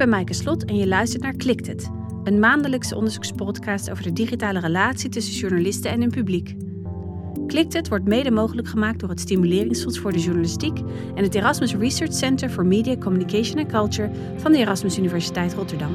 ben 0.00 0.08
Maaike 0.08 0.34
Slot 0.34 0.64
en 0.64 0.76
je 0.76 0.86
luistert 0.86 1.22
naar 1.22 1.36
Klikt 1.36 1.66
het, 1.66 1.90
een 2.24 2.38
maandelijkse 2.38 2.96
onderzoekspodcast 2.96 3.90
over 3.90 4.02
de 4.02 4.12
digitale 4.12 4.60
relatie 4.60 5.10
tussen 5.10 5.34
journalisten 5.34 5.90
en 5.90 6.00
hun 6.00 6.10
publiek. 6.10 6.54
Klikt 7.46 7.72
het 7.72 7.88
wordt 7.88 8.04
mede 8.04 8.30
mogelijk 8.30 8.68
gemaakt 8.68 9.00
door 9.00 9.08
het 9.08 9.20
Stimuleringsfonds 9.20 9.98
voor 9.98 10.12
de 10.12 10.18
Journalistiek 10.18 10.78
en 11.14 11.22
het 11.22 11.34
Erasmus 11.34 11.74
Research 11.74 12.12
Center 12.12 12.50
for 12.50 12.66
Media, 12.66 12.96
Communication 12.96 13.58
and 13.58 13.68
Culture 13.68 14.10
van 14.36 14.52
de 14.52 14.58
Erasmus 14.58 14.98
Universiteit 14.98 15.54
Rotterdam. 15.54 15.92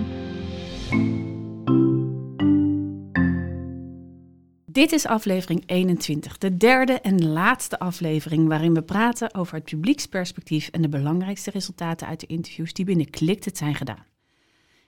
Dit 4.76 4.92
is 4.92 5.06
aflevering 5.06 5.64
21, 5.66 6.38
de 6.38 6.58
derde 6.58 6.94
en 6.94 7.28
laatste 7.28 7.80
aflevering 7.80 8.48
waarin 8.48 8.74
we 8.74 8.82
praten 8.82 9.34
over 9.34 9.56
het 9.56 9.64
publieksperspectief 9.64 10.68
en 10.68 10.82
de 10.82 10.90
belangrijkste 10.90 11.52
resultaten 11.52 12.08
uit 12.08 12.20
de 12.20 12.26
interviews 12.26 12.74
die 12.74 12.86
binnen 12.86 13.08
het 13.22 13.58
zijn 13.58 13.76
gedaan. 13.76 14.06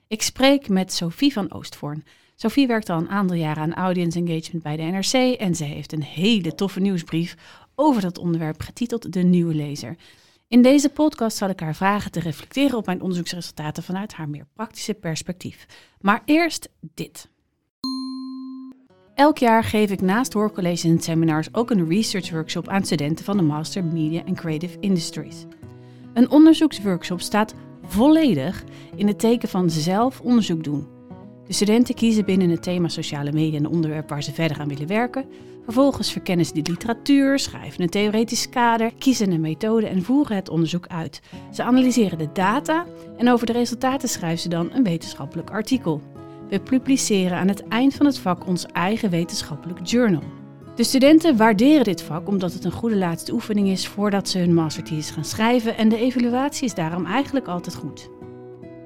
Ik 0.08 0.22
spreek 0.22 0.70
met 0.70 0.94
Sophie 0.94 1.34
van 1.34 1.52
Oostvoorn. 1.52 2.04
Sophie 2.36 2.68
werkt 2.68 2.90
al 2.90 2.98
een 2.98 3.10
aantal 3.10 3.36
jaren 3.36 3.64
aan 3.64 3.74
audience 3.74 4.20
engagement 4.20 4.64
bij 4.64 4.76
de 4.76 4.84
NRC 4.84 5.40
en 5.40 5.56
ze 5.56 5.64
heeft 5.64 5.94
een 5.94 6.04
hele 6.04 6.56
toffe 6.56 6.80
nieuwsbrief 6.80 7.36
over 7.76 8.02
dat 8.02 8.18
onderwerp 8.18 8.62
getiteld 8.62 9.14
De 9.14 9.24
Nieuwe 9.24 9.56
Lezer. 9.56 9.96
In 10.48 10.62
deze 10.62 10.90
podcast 10.90 11.38
zal 11.38 11.50
ik 11.50 11.60
haar 11.60 11.76
vragen 11.76 12.12
te 12.12 12.20
reflecteren 12.20 12.78
op 12.78 12.86
mijn 12.86 13.02
onderzoeksresultaten 13.02 13.84
vanuit 13.84 14.14
haar 14.14 14.30
meer 14.30 14.48
praktische 14.54 14.94
perspectief. 14.94 15.66
Maar 16.00 16.22
eerst 16.26 16.70
dit. 16.94 17.30
Elk 19.18 19.38
jaar 19.38 19.64
geef 19.64 19.92
ik 19.92 20.02
naast 20.02 20.34
hoorcolleges 20.34 20.84
en 20.84 21.00
seminars 21.00 21.48
ook 21.52 21.70
een 21.70 21.90
research 21.90 22.32
workshop 22.32 22.68
aan 22.68 22.86
studenten 22.86 23.26
van 23.26 23.38
de 23.38 23.44
Master 23.44 23.84
Media 23.84 24.22
and 24.28 24.38
Creative 24.38 24.78
Industries. 24.80 25.46
Een 26.14 26.30
onderzoeksworkshop 26.30 27.22
staat 27.22 27.56
volledig 27.86 28.64
in 28.96 29.08
het 29.08 29.20
teken 29.20 29.50
van 29.50 29.70
zelf 29.70 30.22
onderzoek 30.22 30.64
doen. 30.64 30.88
De 31.48 31.54
studenten 31.54 31.96
kiezen 31.96 32.26
binnen 32.26 32.50
het 32.50 32.64
thema 32.64 32.88
sociale 32.88 33.32
media 33.32 33.60
een 33.60 33.68
onderwerp 33.68 34.10
waar 34.10 34.24
ze 34.24 34.34
verder 34.34 34.60
aan 34.60 34.68
willen 34.68 34.88
werken. 34.88 35.26
Vervolgens 35.64 36.12
verkennen 36.12 36.46
ze 36.46 36.54
de 36.54 36.72
literatuur, 36.72 37.40
schrijven 37.40 37.82
een 37.82 37.90
theoretisch 37.90 38.50
kader, 38.50 38.92
kiezen 38.98 39.32
een 39.32 39.42
methode 39.42 39.88
en 39.88 40.04
voeren 40.04 40.36
het 40.36 40.50
onderzoek 40.50 40.88
uit. 40.88 41.22
Ze 41.52 41.64
analyseren 41.64 42.18
de 42.18 42.30
data 42.34 42.86
en 43.18 43.30
over 43.30 43.46
de 43.46 43.54
resultaten 43.54 44.10
schrijven 44.10 44.40
ze 44.40 44.50
dan 44.50 44.72
een 44.74 44.84
wetenschappelijk 44.84 45.50
artikel. 45.50 46.02
We 46.50 46.60
publiceren 46.60 47.38
aan 47.38 47.48
het 47.48 47.68
eind 47.68 47.94
van 47.94 48.06
het 48.06 48.20
vak 48.20 48.48
ons 48.48 48.66
eigen 48.66 49.10
wetenschappelijk 49.10 49.88
journal. 49.88 50.24
De 50.76 50.84
studenten 50.84 51.38
waarderen 51.38 51.84
dit 51.84 52.02
vak 52.02 52.28
omdat 52.28 52.54
het 52.54 52.64
een 52.64 52.72
goede 52.72 52.98
laatste 52.98 53.34
oefening 53.34 53.68
is 53.68 53.88
voordat 53.88 54.30
ze 54.30 54.38
hun 54.40 54.54
masterthesis 54.54 55.10
gaan 55.10 55.26
schrijven 55.26 55.78
en 55.78 55.90
de 55.90 55.98
evaluatie 55.98 56.66
is 56.66 56.74
daarom 56.74 57.06
eigenlijk 57.06 57.48
altijd 57.48 57.76
goed. 57.76 58.10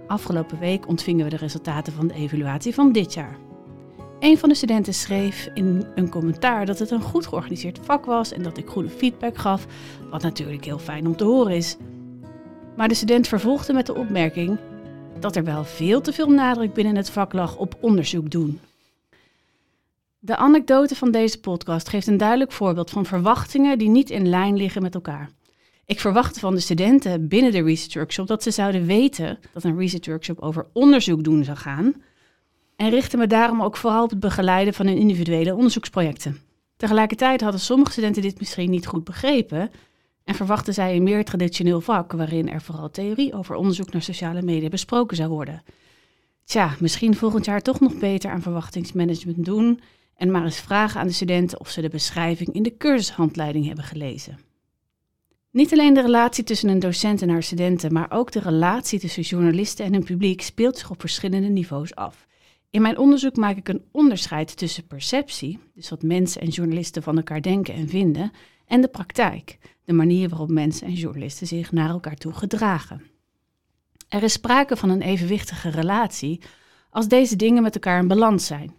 Afgelopen 0.07 0.59
week 0.59 0.87
ontvingen 0.87 1.23
we 1.23 1.29
de 1.29 1.37
resultaten 1.37 1.93
van 1.93 2.07
de 2.07 2.13
evaluatie 2.13 2.73
van 2.73 2.91
dit 2.91 3.13
jaar. 3.13 3.37
Een 4.19 4.37
van 4.37 4.49
de 4.49 4.55
studenten 4.55 4.93
schreef 4.93 5.49
in 5.53 5.85
een 5.95 6.09
commentaar 6.09 6.65
dat 6.65 6.79
het 6.79 6.91
een 6.91 7.01
goed 7.01 7.27
georganiseerd 7.27 7.79
vak 7.83 8.05
was 8.05 8.31
en 8.31 8.43
dat 8.43 8.57
ik 8.57 8.67
goede 8.67 8.89
feedback 8.89 9.37
gaf, 9.37 9.65
wat 10.09 10.21
natuurlijk 10.21 10.65
heel 10.65 10.79
fijn 10.79 11.07
om 11.07 11.15
te 11.15 11.23
horen 11.23 11.55
is. 11.55 11.77
Maar 12.75 12.87
de 12.87 12.93
student 12.93 13.27
vervolgde 13.27 13.73
met 13.73 13.85
de 13.85 13.95
opmerking 13.95 14.57
dat 15.21 15.35
er 15.35 15.43
wel 15.43 15.63
veel 15.63 16.01
te 16.01 16.13
veel 16.13 16.29
nadruk 16.29 16.73
binnen 16.73 16.95
het 16.95 17.09
vak 17.09 17.33
lag 17.33 17.57
op 17.57 17.77
onderzoek 17.79 18.29
doen. 18.31 18.59
De 20.19 20.35
anekdote 20.35 20.95
van 20.95 21.11
deze 21.11 21.39
podcast 21.39 21.89
geeft 21.89 22.07
een 22.07 22.17
duidelijk 22.17 22.51
voorbeeld 22.51 22.89
van 22.89 23.05
verwachtingen 23.05 23.77
die 23.77 23.89
niet 23.89 24.09
in 24.09 24.29
lijn 24.29 24.57
liggen 24.57 24.81
met 24.81 24.95
elkaar. 24.95 25.29
Ik 25.85 25.99
verwachtte 25.99 26.39
van 26.39 26.53
de 26.53 26.59
studenten 26.59 27.27
binnen 27.27 27.51
de 27.51 27.63
research 27.63 27.93
workshop 27.93 28.27
dat 28.27 28.43
ze 28.43 28.51
zouden 28.51 28.85
weten 28.85 29.39
dat 29.53 29.63
een 29.63 29.77
research 29.77 30.05
workshop 30.05 30.39
over 30.39 30.67
onderzoek 30.73 31.23
doen 31.23 31.43
zou 31.43 31.57
gaan. 31.57 31.93
En 32.75 32.89
richtte 32.89 33.17
me 33.17 33.27
daarom 33.27 33.61
ook 33.61 33.77
vooral 33.77 34.03
op 34.03 34.09
het 34.09 34.19
begeleiden 34.19 34.73
van 34.73 34.87
hun 34.87 34.97
individuele 34.97 35.55
onderzoeksprojecten. 35.55 36.39
Tegelijkertijd 36.77 37.41
hadden 37.41 37.59
sommige 37.59 37.91
studenten 37.91 38.21
dit 38.21 38.39
misschien 38.39 38.69
niet 38.69 38.87
goed 38.87 39.03
begrepen 39.03 39.71
en 40.23 40.35
verwachten 40.35 40.73
zij 40.73 40.95
een 40.95 41.03
meer 41.03 41.25
traditioneel 41.25 41.81
vak 41.81 42.11
waarin 42.11 42.49
er 42.49 42.61
vooral 42.61 42.89
theorie 42.89 43.33
over 43.33 43.55
onderzoek 43.55 43.91
naar 43.91 44.01
sociale 44.01 44.41
media 44.41 44.69
besproken 44.69 45.17
zou 45.17 45.29
worden. 45.29 45.63
Tja, 46.43 46.75
misschien 46.79 47.15
volgend 47.15 47.45
jaar 47.45 47.61
toch 47.61 47.79
nog 47.79 47.97
beter 47.97 48.31
aan 48.31 48.41
verwachtingsmanagement 48.41 49.45
doen 49.45 49.81
en 50.15 50.31
maar 50.31 50.43
eens 50.43 50.59
vragen 50.59 50.99
aan 50.99 51.07
de 51.07 51.13
studenten 51.13 51.59
of 51.59 51.69
ze 51.69 51.81
de 51.81 51.89
beschrijving 51.89 52.49
in 52.53 52.63
de 52.63 52.77
cursushandleiding 52.77 53.65
hebben 53.65 53.85
gelezen. 53.85 54.39
Niet 55.51 55.71
alleen 55.71 55.93
de 55.93 56.01
relatie 56.01 56.43
tussen 56.43 56.69
een 56.69 56.79
docent 56.79 57.21
en 57.21 57.29
haar 57.29 57.43
studenten, 57.43 57.93
maar 57.93 58.11
ook 58.11 58.31
de 58.31 58.39
relatie 58.39 58.99
tussen 58.99 59.23
journalisten 59.23 59.85
en 59.85 59.93
hun 59.93 60.03
publiek 60.03 60.41
speelt 60.41 60.77
zich 60.77 60.89
op 60.89 60.99
verschillende 60.99 61.47
niveaus 61.47 61.95
af. 61.95 62.27
In 62.69 62.81
mijn 62.81 62.97
onderzoek 62.97 63.35
maak 63.35 63.57
ik 63.57 63.67
een 63.67 63.83
onderscheid 63.91 64.57
tussen 64.57 64.87
perceptie, 64.87 65.59
dus 65.73 65.89
wat 65.89 66.01
mensen 66.01 66.41
en 66.41 66.47
journalisten 66.47 67.03
van 67.03 67.17
elkaar 67.17 67.41
denken 67.41 67.73
en 67.73 67.89
vinden, 67.89 68.31
en 68.65 68.81
de 68.81 68.87
praktijk, 68.87 69.57
de 69.85 69.93
manier 69.93 70.29
waarop 70.29 70.49
mensen 70.49 70.87
en 70.87 70.93
journalisten 70.93 71.47
zich 71.47 71.71
naar 71.71 71.89
elkaar 71.89 72.15
toe 72.15 72.33
gedragen. 72.33 73.01
Er 74.07 74.23
is 74.23 74.33
sprake 74.33 74.75
van 74.75 74.89
een 74.89 75.01
evenwichtige 75.01 75.69
relatie 75.69 76.41
als 76.89 77.07
deze 77.07 77.35
dingen 77.35 77.63
met 77.63 77.75
elkaar 77.75 77.99
in 77.99 78.07
balans 78.07 78.45
zijn. 78.45 78.73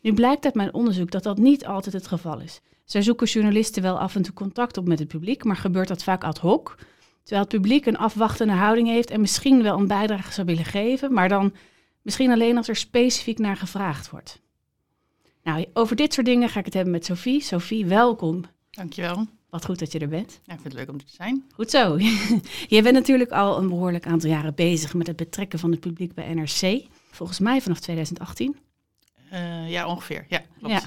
Nu 0.00 0.14
blijkt 0.14 0.44
uit 0.44 0.54
mijn 0.54 0.74
onderzoek 0.74 1.10
dat 1.10 1.22
dat 1.22 1.38
niet 1.38 1.66
altijd 1.66 1.94
het 1.94 2.06
geval 2.06 2.40
is. 2.40 2.60
Zij 2.84 3.02
zoeken 3.02 3.26
journalisten 3.26 3.82
wel 3.82 3.98
af 3.98 4.14
en 4.14 4.22
toe 4.22 4.34
contact 4.34 4.76
op 4.76 4.88
met 4.88 4.98
het 4.98 5.08
publiek, 5.08 5.44
maar 5.44 5.56
gebeurt 5.56 5.88
dat 5.88 6.02
vaak 6.02 6.24
ad 6.24 6.38
hoc. 6.38 6.76
Terwijl 7.22 7.40
het 7.40 7.60
publiek 7.60 7.86
een 7.86 7.98
afwachtende 7.98 8.52
houding 8.52 8.88
heeft 8.88 9.10
en 9.10 9.20
misschien 9.20 9.62
wel 9.62 9.78
een 9.78 9.86
bijdrage 9.86 10.32
zou 10.32 10.46
willen 10.46 10.64
geven, 10.64 11.12
maar 11.12 11.28
dan 11.28 11.54
misschien 12.02 12.30
alleen 12.30 12.56
als 12.56 12.68
er 12.68 12.76
specifiek 12.76 13.38
naar 13.38 13.56
gevraagd 13.56 14.10
wordt. 14.10 14.40
Nou, 15.42 15.66
over 15.72 15.96
dit 15.96 16.14
soort 16.14 16.26
dingen 16.26 16.48
ga 16.48 16.58
ik 16.58 16.64
het 16.64 16.74
hebben 16.74 16.92
met 16.92 17.04
Sophie. 17.04 17.40
Sophie, 17.40 17.86
welkom. 17.86 18.44
Dankjewel. 18.70 19.26
Wat 19.50 19.64
goed 19.64 19.78
dat 19.78 19.92
je 19.92 19.98
er 19.98 20.08
bent. 20.08 20.40
Ja, 20.44 20.54
ik 20.54 20.60
vind 20.60 20.72
het 20.72 20.72
leuk 20.72 20.88
om 20.88 20.94
er 20.94 21.04
te 21.04 21.14
zijn. 21.14 21.44
Goed 21.52 21.70
zo. 21.70 21.98
je 22.76 22.82
bent 22.82 22.94
natuurlijk 22.94 23.30
al 23.30 23.58
een 23.58 23.68
behoorlijk 23.68 24.06
aantal 24.06 24.30
jaren 24.30 24.54
bezig 24.54 24.94
met 24.94 25.06
het 25.06 25.16
betrekken 25.16 25.58
van 25.58 25.70
het 25.70 25.80
publiek 25.80 26.14
bij 26.14 26.34
NRC. 26.34 26.84
Volgens 27.10 27.38
mij 27.38 27.60
vanaf 27.60 27.80
2018. 27.80 28.56
Uh, 29.32 29.70
ja, 29.70 29.86
ongeveer. 29.86 30.26
Ja, 30.28 30.42
klopt. 30.58 30.74
Ja. 30.74 30.82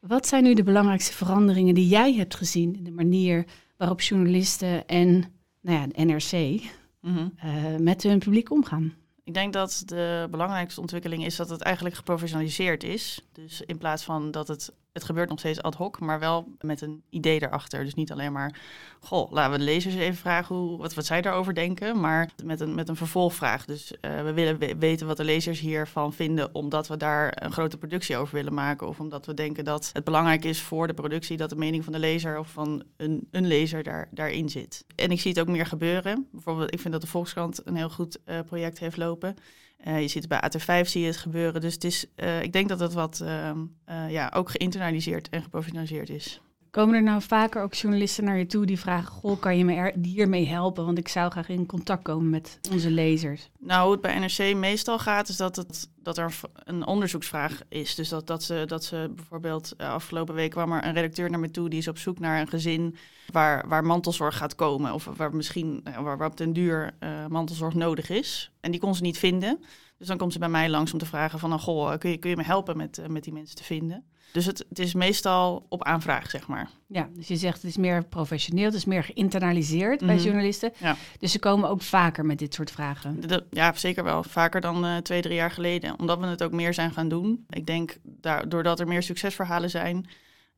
Wat 0.00 0.26
zijn 0.26 0.42
nu 0.42 0.54
de 0.54 0.62
belangrijkste 0.62 1.12
veranderingen 1.12 1.74
die 1.74 1.88
jij 1.88 2.14
hebt 2.14 2.34
gezien 2.34 2.76
in 2.76 2.84
de 2.84 2.90
manier 2.90 3.44
waarop 3.76 4.00
journalisten 4.00 4.86
en 4.86 5.32
nou 5.60 5.78
ja, 5.78 5.86
de 5.86 6.04
NRC 6.04 6.62
mm 7.00 7.32
uh, 7.44 7.76
met 7.78 8.02
hun 8.02 8.18
publiek 8.18 8.50
omgaan? 8.50 8.94
Ik 9.24 9.34
denk 9.34 9.52
dat 9.52 9.82
de 9.86 10.26
belangrijkste 10.30 10.80
ontwikkeling 10.80 11.24
is 11.24 11.36
dat 11.36 11.48
het 11.48 11.60
eigenlijk 11.60 11.94
geprofessionaliseerd 11.94 12.84
is. 12.84 13.20
Dus 13.32 13.60
in 13.60 13.78
plaats 13.78 14.02
van 14.02 14.30
dat 14.30 14.48
het 14.48 14.72
het 14.92 15.04
gebeurt 15.04 15.28
nog 15.28 15.38
steeds 15.38 15.62
ad 15.62 15.74
hoc, 15.74 16.00
maar 16.00 16.18
wel 16.18 16.54
met 16.60 16.80
een 16.80 17.02
idee 17.10 17.42
erachter. 17.42 17.84
Dus 17.84 17.94
niet 17.94 18.12
alleen 18.12 18.32
maar, 18.32 18.60
goh, 19.00 19.32
laten 19.32 19.52
we 19.52 19.58
de 19.58 19.64
lezers 19.64 19.94
even 19.94 20.16
vragen 20.16 20.56
hoe, 20.56 20.78
wat, 20.78 20.94
wat 20.94 21.06
zij 21.06 21.20
daarover 21.20 21.54
denken, 21.54 22.00
maar 22.00 22.30
met 22.44 22.60
een, 22.60 22.74
met 22.74 22.88
een 22.88 22.96
vervolgvraag. 22.96 23.64
Dus 23.64 23.92
uh, 24.00 24.22
we 24.22 24.32
willen 24.32 24.78
weten 24.78 25.06
wat 25.06 25.16
de 25.16 25.24
lezers 25.24 25.60
hiervan 25.60 26.12
vinden, 26.12 26.54
omdat 26.54 26.88
we 26.88 26.96
daar 26.96 27.42
een 27.44 27.52
grote 27.52 27.78
productie 27.78 28.16
over 28.16 28.34
willen 28.34 28.54
maken. 28.54 28.88
Of 28.88 29.00
omdat 29.00 29.26
we 29.26 29.34
denken 29.34 29.64
dat 29.64 29.90
het 29.92 30.04
belangrijk 30.04 30.44
is 30.44 30.60
voor 30.60 30.86
de 30.86 30.94
productie 30.94 31.36
dat 31.36 31.50
de 31.50 31.56
mening 31.56 31.84
van 31.84 31.92
de 31.92 31.98
lezer 31.98 32.38
of 32.38 32.48
van 32.48 32.82
een, 32.96 33.28
een 33.30 33.46
lezer 33.46 33.82
daar, 33.82 34.08
daarin 34.10 34.48
zit. 34.48 34.84
En 34.94 35.10
ik 35.10 35.20
zie 35.20 35.30
het 35.30 35.40
ook 35.40 35.48
meer 35.48 35.66
gebeuren. 35.66 36.28
Bijvoorbeeld, 36.32 36.72
ik 36.72 36.80
vind 36.80 36.92
dat 36.92 37.02
de 37.02 37.08
Volkskrant 37.08 37.66
een 37.66 37.76
heel 37.76 37.90
goed 37.90 38.18
uh, 38.26 38.38
project 38.46 38.78
heeft 38.78 38.96
lopen. 38.96 39.36
Uh, 39.84 40.00
je 40.00 40.08
ziet 40.08 40.28
het 40.28 40.40
bij 40.40 40.50
AT5 40.84 40.88
zie 40.88 41.00
je 41.00 41.06
het 41.06 41.16
gebeuren. 41.16 41.60
Dus 41.60 41.74
het 41.74 41.84
is, 41.84 42.06
uh, 42.16 42.42
ik 42.42 42.52
denk 42.52 42.68
dat 42.68 42.80
het 42.80 42.92
wat 42.92 43.20
uh, 43.22 43.50
ja, 44.08 44.32
ook 44.34 44.50
geïnternaliseerd 44.50 45.28
en 45.28 45.42
geprofessionaliseerd 45.42 46.08
is. 46.08 46.40
Komen 46.70 46.94
er 46.94 47.02
nou 47.02 47.22
vaker 47.22 47.62
ook 47.62 47.74
journalisten 47.74 48.24
naar 48.24 48.38
je 48.38 48.46
toe 48.46 48.66
die 48.66 48.80
vragen: 48.80 49.12
Goh, 49.12 49.40
kan 49.40 49.58
je 49.58 49.64
me 49.64 49.92
hiermee 50.02 50.46
helpen? 50.46 50.84
Want 50.84 50.98
ik 50.98 51.08
zou 51.08 51.30
graag 51.30 51.48
in 51.48 51.66
contact 51.66 52.02
komen 52.02 52.30
met 52.30 52.58
onze 52.70 52.90
lezers. 52.90 53.50
Nou, 53.58 53.82
hoe 53.82 53.92
het 53.92 54.00
bij 54.00 54.18
NRC 54.18 54.56
meestal 54.56 54.98
gaat, 54.98 55.28
is 55.28 55.36
dat, 55.36 55.56
het, 55.56 55.90
dat 55.96 56.18
er 56.18 56.40
een 56.54 56.86
onderzoeksvraag 56.86 57.62
is. 57.68 57.94
Dus 57.94 58.08
dat, 58.08 58.26
dat, 58.26 58.42
ze, 58.42 58.62
dat 58.66 58.84
ze 58.84 59.12
bijvoorbeeld 59.14 59.74
afgelopen 59.78 60.34
week 60.34 60.50
kwam 60.50 60.72
er 60.72 60.84
een 60.84 60.94
redacteur 60.94 61.30
naar 61.30 61.40
me 61.40 61.50
toe 61.50 61.68
die 61.68 61.78
is 61.78 61.88
op 61.88 61.98
zoek 61.98 62.18
naar 62.18 62.40
een 62.40 62.48
gezin 62.48 62.96
waar, 63.32 63.68
waar 63.68 63.84
mantelzorg 63.84 64.36
gaat 64.36 64.54
komen. 64.54 64.92
Of 64.92 65.04
waar 65.16 65.34
misschien 65.34 65.84
waar, 66.02 66.16
waar 66.16 66.28
op 66.28 66.36
den 66.36 66.52
duur 66.52 66.94
uh, 67.00 67.26
mantelzorg 67.26 67.74
nodig 67.74 68.10
is. 68.10 68.50
En 68.60 68.70
die 68.70 68.80
kon 68.80 68.94
ze 68.94 69.02
niet 69.02 69.18
vinden. 69.18 69.64
Dus 69.98 70.06
dan 70.06 70.18
komt 70.18 70.32
ze 70.32 70.38
bij 70.38 70.48
mij 70.48 70.68
langs 70.68 70.92
om 70.92 70.98
te 70.98 71.06
vragen 71.06 71.38
van, 71.38 71.48
nou, 71.48 71.60
goh, 71.60 71.98
kun 71.98 72.10
je, 72.10 72.16
kun 72.16 72.30
je 72.30 72.36
me 72.36 72.42
helpen 72.42 72.76
met, 72.76 73.00
met 73.08 73.24
die 73.24 73.32
mensen 73.32 73.56
te 73.56 73.64
vinden? 73.64 74.04
Dus 74.32 74.46
het, 74.46 74.64
het 74.68 74.78
is 74.78 74.94
meestal 74.94 75.66
op 75.68 75.84
aanvraag, 75.84 76.30
zeg 76.30 76.46
maar. 76.46 76.70
Ja, 76.86 77.08
dus 77.14 77.28
je 77.28 77.36
zegt 77.36 77.62
het 77.62 77.70
is 77.70 77.76
meer 77.76 78.04
professioneel, 78.04 78.64
het 78.64 78.74
is 78.74 78.84
meer 78.84 79.04
geïnternaliseerd 79.04 80.00
mm 80.00 80.06
-hmm. 80.08 80.16
bij 80.16 80.24
journalisten. 80.24 80.72
Ja. 80.78 80.96
Dus 81.18 81.32
ze 81.32 81.38
komen 81.38 81.68
ook 81.68 81.82
vaker 81.82 82.26
met 82.26 82.38
dit 82.38 82.54
soort 82.54 82.70
vragen. 82.70 83.28
De, 83.28 83.44
ja, 83.50 83.72
zeker 83.72 84.04
wel. 84.04 84.22
Vaker 84.22 84.60
dan 84.60 84.84
uh, 84.84 84.96
twee, 84.96 85.22
drie 85.22 85.34
jaar 85.34 85.50
geleden. 85.50 85.98
Omdat 85.98 86.18
we 86.18 86.26
het 86.26 86.42
ook 86.42 86.52
meer 86.52 86.74
zijn 86.74 86.92
gaan 86.92 87.08
doen. 87.08 87.44
Ik 87.48 87.66
denk, 87.66 87.96
daar, 88.02 88.48
doordat 88.48 88.80
er 88.80 88.88
meer 88.88 89.02
succesverhalen 89.02 89.70
zijn, 89.70 90.06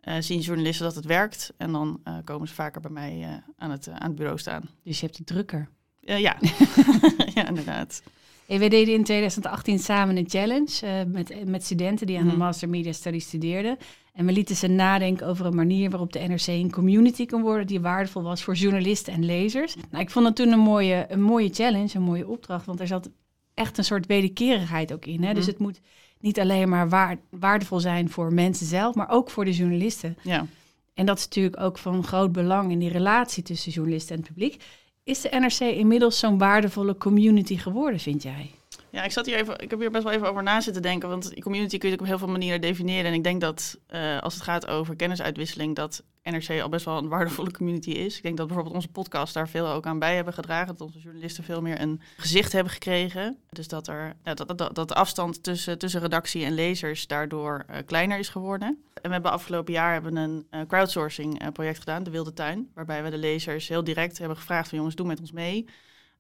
uh, 0.04 0.14
zien 0.18 0.40
journalisten 0.40 0.86
dat 0.86 0.94
het 0.94 1.04
werkt. 1.04 1.52
En 1.56 1.72
dan 1.72 2.00
uh, 2.04 2.16
komen 2.24 2.48
ze 2.48 2.54
vaker 2.54 2.80
bij 2.80 2.90
mij 2.90 3.42
aan, 3.56 3.70
het, 3.70 3.88
aan 3.88 4.08
het 4.08 4.16
bureau 4.16 4.38
staan. 4.38 4.62
Dus 4.84 5.00
je 5.00 5.06
hebt 5.06 5.18
het 5.18 5.26
drukker. 5.26 5.68
ja. 6.00 6.36
ja, 7.34 7.48
inderdaad. 7.48 8.02
Hey, 8.52 8.60
wij 8.60 8.70
deden 8.70 8.94
in 8.94 9.04
2018 9.04 9.78
samen 9.78 10.16
een 10.16 10.28
challenge 10.28 10.80
uh, 10.84 11.12
met, 11.12 11.48
met 11.48 11.64
studenten 11.64 12.06
die 12.06 12.18
aan 12.18 12.24
de 12.24 12.30
mhm. 12.30 12.38
Master 12.38 12.68
Media 12.68 12.92
Studies 12.92 13.24
studeerden. 13.24 13.78
En 14.12 14.26
we 14.26 14.32
lieten 14.32 14.56
ze 14.56 14.66
nadenken 14.66 15.26
over 15.26 15.46
een 15.46 15.54
manier 15.54 15.90
waarop 15.90 16.12
de 16.12 16.18
NRC 16.18 16.46
een 16.46 16.70
community 16.70 17.26
kan 17.26 17.42
worden 17.42 17.66
die 17.66 17.80
waardevol 17.80 18.22
was 18.22 18.42
voor 18.42 18.54
journalisten 18.54 19.12
en 19.12 19.24
lezers. 19.24 19.74
Nou, 19.90 20.02
ik 20.04 20.10
vond 20.10 20.24
dat 20.24 20.36
toen 20.36 20.52
een 20.52 20.58
mooie, 20.58 21.06
een 21.08 21.22
mooie 21.22 21.48
challenge, 21.52 21.90
een 21.94 22.02
mooie 22.02 22.28
opdracht, 22.28 22.66
want 22.66 22.80
er 22.80 22.86
zat 22.86 23.10
echt 23.54 23.78
een 23.78 23.84
soort 23.84 24.06
wederkerigheid 24.06 24.92
ook 24.92 25.06
in. 25.06 25.22
Hè? 25.22 25.34
Dus 25.34 25.42
mhm. 25.42 25.50
het 25.50 25.60
moet 25.60 25.80
niet 26.20 26.40
alleen 26.40 26.68
maar 26.68 27.18
waardevol 27.30 27.80
zijn 27.80 28.10
voor 28.10 28.32
mensen 28.32 28.66
zelf, 28.66 28.94
maar 28.94 29.10
ook 29.10 29.30
voor 29.30 29.44
de 29.44 29.52
journalisten. 29.52 30.16
Ja. 30.22 30.46
En 30.94 31.06
dat 31.06 31.18
is 31.18 31.24
natuurlijk 31.24 31.60
ook 31.60 31.78
van 31.78 32.04
groot 32.04 32.32
belang 32.32 32.70
in 32.70 32.78
die 32.78 32.90
relatie 32.90 33.42
tussen 33.42 33.72
journalisten 33.72 34.16
en 34.16 34.22
het 34.22 34.32
publiek. 34.32 34.62
Is 35.04 35.20
de 35.20 35.28
NRC 35.28 35.60
inmiddels 35.60 36.18
zo'n 36.18 36.38
waardevolle 36.38 36.96
community 36.96 37.56
geworden, 37.56 38.00
vind 38.00 38.22
jij? 38.22 38.50
Ja, 38.92 39.02
ik 39.02 39.12
zat 39.12 39.26
hier 39.26 39.36
even, 39.36 39.58
ik 39.58 39.70
heb 39.70 39.78
hier 39.78 39.90
best 39.90 40.04
wel 40.04 40.12
even 40.12 40.28
over 40.28 40.42
na 40.42 40.60
zitten 40.60 40.82
denken. 40.82 41.08
Want 41.08 41.40
community 41.40 41.78
kun 41.78 41.90
je 41.90 41.98
op 41.98 42.06
heel 42.06 42.18
veel 42.18 42.28
manieren 42.28 42.60
definiëren. 42.60 43.04
En 43.04 43.12
ik 43.12 43.24
denk 43.24 43.40
dat 43.40 43.78
uh, 43.90 44.18
als 44.18 44.34
het 44.34 44.42
gaat 44.42 44.66
over 44.66 44.96
kennisuitwisseling, 44.96 45.76
dat 45.76 46.02
NRC 46.22 46.60
al 46.60 46.68
best 46.68 46.84
wel 46.84 46.98
een 46.98 47.08
waardevolle 47.08 47.50
community 47.50 47.90
is. 47.90 48.16
Ik 48.16 48.22
denk 48.22 48.36
dat 48.36 48.46
bijvoorbeeld 48.46 48.76
onze 48.76 48.88
podcast 48.88 49.34
daar 49.34 49.48
veel 49.48 49.68
ook 49.68 49.86
aan 49.86 49.98
bij 49.98 50.14
hebben 50.14 50.34
gedragen. 50.34 50.66
Dat 50.66 50.80
onze 50.86 50.98
journalisten 50.98 51.44
veel 51.44 51.62
meer 51.62 51.80
een 51.80 52.00
gezicht 52.16 52.52
hebben 52.52 52.72
gekregen. 52.72 53.38
Dus 53.50 53.68
dat, 53.68 53.88
er, 53.88 54.16
dat, 54.22 54.58
dat, 54.58 54.74
dat 54.74 54.88
de 54.88 54.94
afstand 54.94 55.42
tussen, 55.42 55.78
tussen 55.78 56.00
redactie 56.00 56.44
en 56.44 56.54
lezers 56.54 57.06
daardoor 57.06 57.64
uh, 57.70 57.76
kleiner 57.86 58.18
is 58.18 58.28
geworden. 58.28 58.68
En 58.68 59.02
we 59.02 59.12
hebben 59.12 59.32
afgelopen 59.32 59.72
jaar 59.72 59.92
hebben 59.92 60.16
een 60.16 60.46
uh, 60.50 60.60
crowdsourcing 60.68 61.52
project 61.52 61.78
gedaan, 61.78 62.02
De 62.02 62.10
Wilde 62.10 62.32
Tuin. 62.32 62.70
Waarbij 62.74 63.02
we 63.02 63.10
de 63.10 63.18
lezers 63.18 63.68
heel 63.68 63.84
direct 63.84 64.18
hebben 64.18 64.36
gevraagd 64.36 64.68
van 64.68 64.78
jongens, 64.78 64.96
doe 64.96 65.06
met 65.06 65.20
ons 65.20 65.32
mee. 65.32 65.66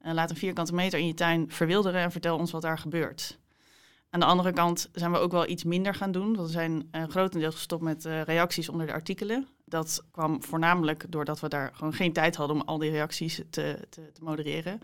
Uh, 0.04 0.12
laat 0.12 0.30
een 0.30 0.36
vierkante 0.36 0.74
meter 0.74 0.98
in 0.98 1.06
je 1.06 1.14
tuin 1.14 1.50
verwilderen 1.50 2.00
en 2.00 2.10
vertel 2.10 2.38
ons 2.38 2.50
wat 2.50 2.62
daar 2.62 2.78
gebeurt. 2.78 3.38
Aan 4.10 4.20
de 4.20 4.26
andere 4.26 4.52
kant 4.52 4.88
zijn 4.92 5.12
we 5.12 5.18
ook 5.18 5.32
wel 5.32 5.48
iets 5.48 5.64
minder 5.64 5.94
gaan 5.94 6.12
doen. 6.12 6.36
We 6.36 6.46
zijn 6.46 6.88
uh, 6.92 7.02
grotendeels 7.08 7.54
gestopt 7.54 7.82
met 7.82 8.04
uh, 8.04 8.22
reacties 8.22 8.68
onder 8.68 8.86
de 8.86 8.92
artikelen. 8.92 9.46
Dat 9.64 10.04
kwam 10.10 10.42
voornamelijk 10.42 11.04
doordat 11.08 11.40
we 11.40 11.48
daar 11.48 11.70
gewoon 11.74 11.92
geen 11.92 12.12
tijd 12.12 12.36
hadden 12.36 12.56
om 12.56 12.62
al 12.62 12.78
die 12.78 12.90
reacties 12.90 13.36
te, 13.36 13.78
te, 13.90 14.10
te, 14.12 14.22
modereren. 14.22 14.80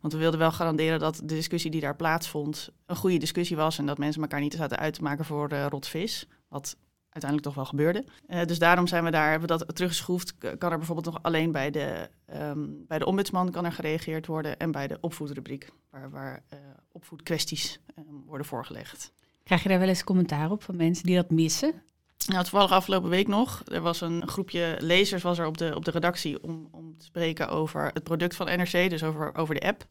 Want 0.00 0.12
we 0.12 0.18
wilden 0.18 0.38
wel 0.38 0.52
garanderen 0.52 0.98
dat 0.98 1.16
de 1.16 1.24
discussie 1.24 1.70
die 1.70 1.80
daar 1.80 1.96
plaatsvond 1.96 2.70
een 2.86 2.96
goede 2.96 3.18
discussie 3.18 3.56
was. 3.56 3.78
En 3.78 3.86
dat 3.86 3.98
mensen 3.98 4.22
elkaar 4.22 4.40
niet 4.40 4.54
zaten 4.54 4.78
uit 4.78 4.94
te 4.94 5.02
maken 5.02 5.24
voor 5.24 5.52
uh, 5.52 5.66
rotvis. 5.66 6.26
Wat 6.48 6.76
uiteindelijk 7.10 7.42
toch 7.42 7.54
wel 7.54 7.64
gebeurde. 7.64 8.04
Uh, 8.28 8.44
dus 8.44 8.58
daarom 8.58 8.86
zijn 8.86 9.04
we 9.04 9.10
daar, 9.10 9.30
hebben 9.30 9.48
we 9.48 9.56
dat 9.56 9.74
teruggeschroefd. 9.74 10.34
Kan 10.58 10.72
er 10.72 10.78
bijvoorbeeld 10.78 11.06
nog 11.06 11.22
alleen 11.22 11.52
bij 11.52 11.70
de, 11.70 12.08
um, 12.34 12.84
bij 12.86 12.98
de 12.98 13.06
ombudsman 13.06 13.50
kan 13.50 13.64
er 13.64 13.72
gereageerd 13.72 14.26
worden 14.26 14.58
en 14.58 14.70
bij 14.70 14.86
de 14.86 14.98
opvoedrubriek, 15.00 15.70
waar, 15.90 16.10
waar 16.10 16.42
uh, 16.52 16.58
opvoedkwesties 16.92 17.80
um, 17.98 18.22
worden 18.26 18.46
voorgelegd. 18.46 19.12
Krijg 19.44 19.62
je 19.62 19.68
daar 19.68 19.78
wel 19.78 19.88
eens 19.88 20.04
commentaar 20.04 20.50
op 20.50 20.62
van 20.62 20.76
mensen 20.76 21.04
die 21.06 21.16
dat 21.16 21.30
missen? 21.30 21.82
Nou, 22.26 22.42
toevallig 22.42 22.70
afgelopen 22.70 23.10
week 23.10 23.28
nog. 23.28 23.62
Er 23.64 23.80
was 23.80 24.00
een 24.00 24.28
groepje 24.28 24.76
lezers 24.78 25.22
was 25.22 25.38
er 25.38 25.46
op 25.46 25.58
de, 25.58 25.72
op 25.74 25.84
de 25.84 25.90
redactie 25.90 26.42
om, 26.42 26.68
om 26.70 26.96
te 26.98 27.04
spreken 27.04 27.48
over 27.48 27.90
het 27.92 28.02
product 28.02 28.36
van 28.36 28.46
NRC, 28.46 28.90
dus 28.90 29.02
over, 29.02 29.34
over 29.34 29.54
de 29.54 29.66
app 29.66 29.86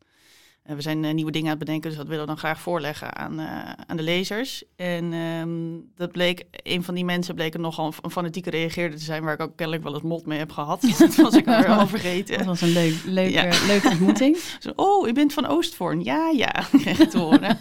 we 0.75 0.81
zijn 0.81 1.03
uh, 1.03 1.13
nieuwe 1.13 1.31
dingen 1.31 1.51
aan 1.51 1.57
het 1.57 1.65
bedenken, 1.65 1.89
dus 1.89 1.97
dat 1.97 2.07
willen 2.07 2.21
we 2.21 2.27
dan 2.27 2.37
graag 2.37 2.59
voorleggen 2.59 3.15
aan, 3.15 3.39
uh, 3.39 3.71
aan 3.85 3.97
de 3.97 4.03
lezers. 4.03 4.63
En 4.75 5.13
um, 5.13 5.91
dat 5.95 6.11
bleek, 6.11 6.45
een 6.51 6.83
van 6.83 6.95
die 6.95 7.05
mensen 7.05 7.35
bleek 7.35 7.53
er 7.53 7.59
nogal 7.59 7.93
een 8.01 8.11
fanatieke 8.11 8.49
reageerder 8.49 8.97
te 8.97 9.03
zijn, 9.03 9.23
waar 9.23 9.33
ik 9.33 9.41
ook 9.41 9.55
kennelijk 9.55 9.83
wel 9.83 9.93
het 9.93 10.03
mot 10.03 10.25
mee 10.25 10.37
heb 10.37 10.51
gehad. 10.51 10.81
dat 10.97 11.15
was 11.15 11.35
ik 11.35 11.47
al 11.47 11.87
vergeten. 11.87 12.37
Dat 12.37 12.45
was 12.45 12.61
een 12.61 12.71
leuk, 12.71 12.95
leuke, 13.05 13.63
leuke 13.67 13.89
ontmoeting. 13.89 14.37
Zo, 14.59 14.71
oh, 14.75 15.07
u 15.07 15.13
bent 15.13 15.33
van 15.33 15.45
Oostvoorn. 15.45 16.03
Ja, 16.03 16.29
ja, 16.29 16.51
kreeg 16.81 16.97
te 16.97 17.17
horen. 17.17 17.59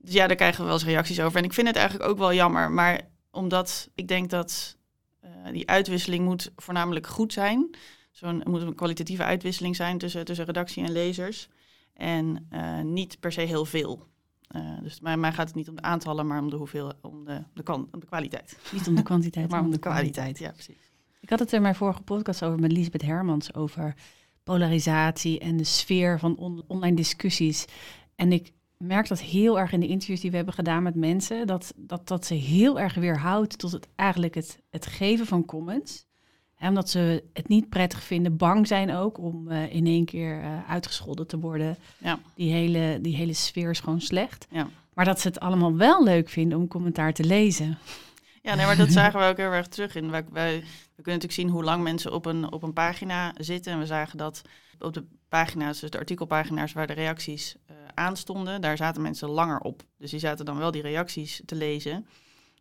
dus 0.00 0.12
ja, 0.12 0.26
daar 0.26 0.36
krijgen 0.36 0.58
we 0.58 0.64
wel 0.64 0.74
eens 0.74 0.84
reacties 0.84 1.20
over. 1.20 1.38
En 1.38 1.44
ik 1.44 1.52
vind 1.52 1.66
het 1.66 1.76
eigenlijk 1.76 2.10
ook 2.10 2.18
wel 2.18 2.34
jammer, 2.34 2.70
maar 2.70 3.00
omdat 3.30 3.88
ik 3.94 4.08
denk 4.08 4.30
dat 4.30 4.76
uh, 5.24 5.30
die 5.52 5.68
uitwisseling 5.68 6.24
moet 6.24 6.50
voornamelijk 6.56 7.06
goed 7.06 7.32
zijn. 7.32 7.70
Zo'n 8.10 8.42
moet 8.44 8.62
een 8.62 8.74
kwalitatieve 8.74 9.24
uitwisseling 9.24 9.76
zijn 9.76 9.98
tussen, 9.98 10.24
tussen 10.24 10.44
redactie 10.44 10.84
en 10.84 10.92
lezers. 10.92 11.48
En 11.96 12.46
uh, 12.52 12.80
niet 12.80 13.20
per 13.20 13.32
se 13.32 13.40
heel 13.40 13.64
veel. 13.64 14.06
Uh, 14.56 14.62
dus 14.82 15.00
bij 15.00 15.16
mij 15.16 15.32
gaat 15.32 15.46
het 15.46 15.56
niet 15.56 15.68
om 15.68 15.74
de 15.74 15.82
aantallen, 15.82 16.26
maar 16.26 16.40
om 16.40 16.50
de 16.50 16.56
hoeveel, 16.56 16.92
om 17.00 17.24
de, 17.24 17.42
de, 17.54 17.62
kan, 17.62 17.88
om 17.92 18.00
de 18.00 18.06
kwaliteit. 18.06 18.58
Niet 18.72 18.88
om 18.88 18.94
de 18.94 19.02
kwantiteit, 19.02 19.50
maar 19.50 19.60
om 19.60 19.70
de 19.70 19.78
kwaliteit. 19.78 20.38
Ja, 20.38 20.50
precies. 20.50 20.92
Ik 21.20 21.30
had 21.30 21.38
het 21.38 21.48
er 21.48 21.56
in 21.56 21.62
mijn 21.62 21.74
vorige 21.74 22.02
podcast 22.02 22.42
over 22.42 22.60
met 22.60 22.72
Lisbeth 22.72 23.02
Hermans 23.02 23.54
over 23.54 23.94
polarisatie 24.42 25.38
en 25.38 25.56
de 25.56 25.64
sfeer 25.64 26.18
van 26.18 26.36
on 26.36 26.64
online 26.66 26.96
discussies. 26.96 27.64
En 28.14 28.32
ik 28.32 28.52
merk 28.76 29.08
dat 29.08 29.20
heel 29.20 29.58
erg 29.58 29.72
in 29.72 29.80
de 29.80 29.86
interviews 29.86 30.20
die 30.20 30.30
we 30.30 30.36
hebben 30.36 30.54
gedaan 30.54 30.82
met 30.82 30.94
mensen, 30.94 31.46
dat, 31.46 31.72
dat, 31.76 32.08
dat 32.08 32.26
ze 32.26 32.34
heel 32.34 32.80
erg 32.80 32.94
weerhoudt 32.94 33.58
tot 33.58 33.72
het 33.72 33.88
eigenlijk 33.94 34.34
het, 34.34 34.58
het 34.70 34.86
geven 34.86 35.26
van 35.26 35.44
comments 35.44 36.06
omdat 36.60 36.90
ze 36.90 37.22
het 37.32 37.48
niet 37.48 37.68
prettig 37.68 38.02
vinden, 38.02 38.36
bang 38.36 38.66
zijn 38.66 38.94
ook 38.94 39.18
om 39.18 39.50
uh, 39.50 39.74
in 39.74 39.86
één 39.86 40.04
keer 40.04 40.40
uh, 40.40 40.70
uitgescholden 40.70 41.26
te 41.26 41.38
worden. 41.38 41.76
Ja. 41.98 42.18
Die, 42.34 42.52
hele, 42.52 42.98
die 43.00 43.16
hele 43.16 43.32
sfeer 43.32 43.70
is 43.70 43.80
gewoon 43.80 44.00
slecht. 44.00 44.46
Ja. 44.50 44.68
Maar 44.94 45.04
dat 45.04 45.20
ze 45.20 45.28
het 45.28 45.40
allemaal 45.40 45.76
wel 45.76 46.04
leuk 46.04 46.28
vinden 46.28 46.58
om 46.58 46.68
commentaar 46.68 47.12
te 47.12 47.24
lezen. 47.24 47.78
Ja, 48.42 48.54
nee, 48.54 48.66
maar 48.66 48.76
dat 48.76 48.92
zagen 48.92 49.20
we 49.20 49.26
ook 49.26 49.36
heel 49.36 49.52
erg 49.52 49.68
terug 49.68 49.94
in. 49.94 50.10
Wij, 50.10 50.24
wij, 50.32 50.60
we 50.60 51.02
kunnen 51.02 51.20
natuurlijk 51.20 51.32
zien 51.32 51.48
hoe 51.48 51.64
lang 51.64 51.82
mensen 51.82 52.12
op 52.12 52.26
een, 52.26 52.52
op 52.52 52.62
een 52.62 52.72
pagina 52.72 53.34
zitten. 53.36 53.72
En 53.72 53.78
we 53.78 53.86
zagen 53.86 54.18
dat 54.18 54.42
op 54.78 54.94
de 54.94 55.04
pagina's, 55.28 55.80
dus 55.80 55.90
de 55.90 55.98
artikelpagina's 55.98 56.72
waar 56.72 56.86
de 56.86 56.92
reacties 56.92 57.56
uh, 57.70 57.76
aanstonden, 57.94 58.60
daar 58.60 58.76
zaten 58.76 59.02
mensen 59.02 59.28
langer 59.28 59.58
op. 59.58 59.82
Dus 59.98 60.10
die 60.10 60.20
zaten 60.20 60.44
dan 60.44 60.58
wel 60.58 60.70
die 60.70 60.82
reacties 60.82 61.42
te 61.46 61.54
lezen. 61.54 62.06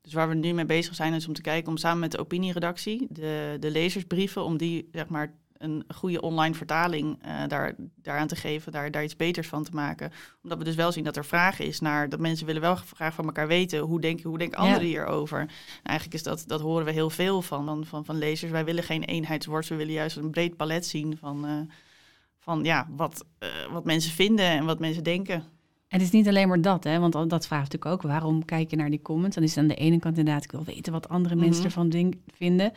Dus 0.05 0.13
waar 0.13 0.29
we 0.29 0.35
nu 0.35 0.53
mee 0.53 0.65
bezig 0.65 0.95
zijn, 0.95 1.13
is 1.13 1.27
om 1.27 1.33
te 1.33 1.41
kijken 1.41 1.69
om 1.69 1.77
samen 1.77 1.99
met 1.99 2.11
de 2.11 2.17
opinieredactie, 2.17 3.07
de, 3.09 3.57
de 3.59 3.71
lezersbrieven, 3.71 4.43
om 4.43 4.57
die 4.57 4.89
zeg 4.91 5.07
maar 5.07 5.33
een 5.57 5.83
goede 5.95 6.21
online 6.21 6.55
vertaling 6.55 7.25
uh, 7.25 7.47
daar, 7.47 7.75
daaraan 7.95 8.27
te 8.27 8.35
geven, 8.35 8.71
daar, 8.71 8.91
daar 8.91 9.03
iets 9.03 9.15
beters 9.15 9.47
van 9.47 9.63
te 9.63 9.71
maken. 9.73 10.11
Omdat 10.43 10.57
we 10.57 10.63
dus 10.63 10.75
wel 10.75 10.91
zien 10.91 11.03
dat 11.03 11.17
er 11.17 11.25
vraag 11.25 11.59
is 11.59 11.79
naar 11.79 12.09
dat 12.09 12.19
mensen 12.19 12.45
willen 12.45 12.61
wel 12.61 12.75
graag 12.75 13.13
van 13.13 13.25
elkaar 13.25 13.47
weten 13.47 13.79
hoe 13.79 14.01
denken, 14.01 14.29
hoe 14.29 14.37
denken 14.37 14.57
anderen 14.57 14.87
hierover. 14.87 15.39
En 15.39 15.49
eigenlijk 15.83 16.17
is 16.17 16.23
dat, 16.23 16.43
dat 16.47 16.61
horen 16.61 16.85
we 16.85 16.91
heel 16.91 17.09
veel 17.09 17.41
van, 17.41 17.65
van, 17.65 17.85
van, 17.85 18.05
van 18.05 18.17
lezers. 18.17 18.51
Wij 18.51 18.65
willen 18.65 18.83
geen 18.83 19.03
eenheidsworst, 19.03 19.69
we 19.69 19.75
willen 19.75 19.93
juist 19.93 20.17
een 20.17 20.31
breed 20.31 20.57
palet 20.57 20.85
zien 20.85 21.17
van, 21.17 21.45
uh, 21.45 21.59
van 22.39 22.63
ja, 22.63 22.87
wat, 22.89 23.25
uh, 23.39 23.49
wat 23.71 23.85
mensen 23.85 24.11
vinden 24.11 24.45
en 24.45 24.65
wat 24.65 24.79
mensen 24.79 25.03
denken. 25.03 25.43
En 25.87 26.01
het 26.01 26.01
is 26.01 26.11
niet 26.11 26.27
alleen 26.27 26.47
maar 26.47 26.61
dat, 26.61 26.83
hè, 26.83 26.99
want 26.99 27.13
dat 27.13 27.47
vraagt 27.47 27.71
natuurlijk 27.71 27.91
ook 27.91 28.11
waarom 28.11 28.45
kijk 28.45 28.69
je 28.69 28.75
naar 28.75 28.89
die 28.89 29.01
comments. 29.01 29.35
Dan 29.35 29.43
is 29.43 29.49
het 29.49 29.59
aan 29.59 29.67
de 29.67 29.75
ene 29.75 29.99
kant 29.99 30.17
inderdaad, 30.17 30.43
ik 30.43 30.51
wil 30.51 30.63
weten 30.63 30.93
wat 30.93 31.09
andere 31.09 31.35
mensen 31.35 31.65
mhm. 31.65 31.65
ervan 31.65 32.13
vinden. 32.33 32.71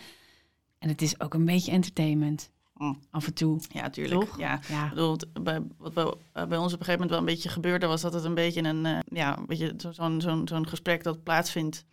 En 0.79 0.88
het 0.88 1.03
is 1.03 1.21
ook 1.21 1.35
een 1.35 1.45
beetje 1.45 1.73
entertainment. 1.73 2.50
Mm. 2.79 2.99
Af 3.11 3.27
en 3.27 3.35
toe. 3.35 3.61
Ja, 3.69 3.91
tuurlijk. 3.91 4.21
Toch? 4.21 4.38
Ja. 4.38 4.61
ja. 4.69 4.88
Bedoel, 4.88 5.17
bij, 5.43 5.62
wat 5.79 5.95
bij, 5.95 6.15
eh, 6.33 6.47
bij 6.47 6.59
ons 6.59 6.73
op 6.73 6.79
een 6.79 6.85
gegeven 6.85 6.93
moment 6.93 7.11
wel 7.11 7.19
een 7.19 7.25
beetje 7.25 7.49
gebeurde, 7.49 7.87
was 7.87 8.00
dat 8.00 8.12
het 8.12 8.25
een 8.25 8.35
beetje 8.35 8.62
een, 8.62 8.85
uh, 8.85 8.99
ja, 9.09 9.38
zo'n 9.91 10.21
zo'n 10.21 10.49
zo'n 10.49 10.69
gesprek 10.69 11.03
dat 11.03 11.23
plaatsvindt 11.23 11.85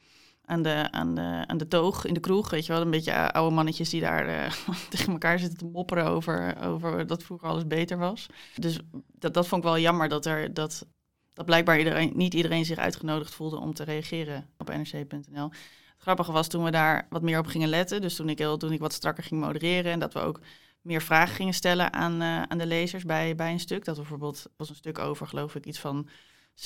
aan 0.46 0.62
de, 0.62 0.88
aan, 0.92 1.16
de, 1.16 1.44
aan 1.48 1.58
de 1.58 1.68
toog 1.68 2.06
in 2.06 2.14
de 2.14 2.20
kroeg. 2.20 2.50
Weet 2.50 2.66
je 2.66 2.74
wel, 2.74 2.82
een 2.82 2.92
beetje 2.92 3.34
oude 3.34 3.56
mannetjes 3.56 3.90
die 3.90 4.02
daar 4.02 4.30
uh, 4.30 4.52
tegen 4.90 5.12
elkaar 5.12 5.40
zitten 5.40 5.58
te 5.58 5.66
mopperen 5.66 6.06
over, 6.06 6.58
over 6.62 7.08
dat 7.08 7.24
vroeger 7.24 7.48
alles 7.48 7.68
beter 7.68 7.98
was. 7.98 8.26
Dus 8.56 8.80
dat, 9.20 9.34
dat 9.34 9.48
vond 9.48 9.64
ik 9.64 9.68
wel 9.68 9.80
jammer 9.80 10.10
dat 10.10 10.26
er 10.26 10.54
dat 10.54 10.86
dat 11.36 11.46
blijkbaar 11.46 11.78
iedereen, 11.78 12.12
niet 12.16 12.34
iedereen 12.34 12.66
zich 12.66 12.78
uitgenodigd 12.78 13.34
voelde 13.34 13.60
om 13.60 13.74
te 13.74 13.84
reageren 13.84 14.50
op 14.58 14.70
nrc.nl. 14.70 15.50
Het 15.50 16.04
grappige 16.04 16.32
was 16.32 16.48
toen 16.48 16.64
we 16.64 16.72
daar 16.72 17.08
wat 17.10 17.22
meer 17.22 17.40
op 17.40 17.48
gingen 17.48 17.70
letten. 17.70 18.02
Dus 18.02 18.16
toen 18.16 18.30
ik, 18.30 18.38
heel, 18.38 18.58
toen 18.58 18.72
ik 18.72 18.80
wat 18.80 18.94
strakker 18.94 19.24
ging 19.24 19.42
modereren 19.42 19.92
en 19.92 20.00
dat 20.00 20.14
we 20.14 20.20
ook 20.20 20.40
meer 20.82 21.02
vragen 21.02 21.36
gingen 21.36 21.54
stellen 21.54 21.94
aan, 21.94 22.22
uh, 22.22 22.42
aan 22.42 22.58
de 22.58 22.66
lezers 22.66 23.04
bij, 23.04 23.36
bij 23.36 23.52
een 23.52 23.60
stuk. 23.60 23.86
Dat 23.86 23.96
we 23.96 24.02
bijvoorbeeld, 24.02 24.46
was 24.58 24.70
een 24.70 24.76
stuk 24.76 25.00
over 25.00 25.28
geloof 25.28 25.56
ik, 25.56 25.66
iets 25.66 25.80
van 25.80 26.08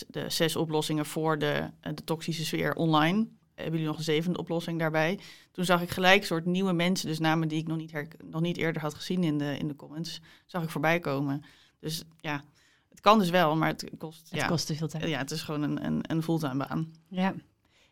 de 0.08 0.30
zes 0.30 0.56
oplossingen 0.56 1.06
voor 1.06 1.40
de, 1.40 1.70
eh, 1.80 1.94
de 1.96 2.04
toxische 2.04 2.46
sfeer 2.46 2.74
online. 2.74 3.28
Hebben 3.56 3.74
jullie 3.74 3.88
nog 3.88 3.98
een 3.98 4.04
zevende 4.04 4.40
oplossing 4.40 4.80
daarbij? 4.80 5.20
Toen 5.52 5.66
zag 5.66 5.82
ik 5.82 5.90
gelijk 5.90 6.26
soort 6.26 6.46
nieuwe 6.46 6.74
mensen, 6.74 7.08
dus 7.08 7.20
namen 7.20 7.48
die 7.48 7.60
ik 7.60 7.68
nog 7.68 7.78
niet, 7.78 7.94
nog 8.26 8.42
niet 8.42 8.58
eerder 8.58 8.82
had 8.82 8.94
gezien 8.94 9.24
in 9.24 9.38
de, 9.38 9.58
in 9.58 9.68
de 9.68 9.76
comments, 9.76 10.22
zag 10.46 10.64
ik 10.64 10.70
voorbij 10.70 11.00
komen. 11.00 11.44
Dus 11.80 12.04
ja, 12.20 12.44
het 12.90 13.00
kan 13.02 13.20
dus 13.20 13.30
wel, 13.30 13.56
maar 13.56 13.68
het 13.68 13.90
kost... 13.98 14.28
Het 14.30 14.46
kost 14.46 14.68
te 14.68 14.76
veel 14.76 14.88
tijd. 14.88 15.08
Ja, 15.08 15.18
het 15.18 15.32
is 15.32 15.42
gewoon 15.42 15.62
een, 15.62 15.86
een, 15.86 16.00
een 16.02 16.24
fulltime 16.24 16.68
baan. 16.68 16.94
Ja. 17.08 17.34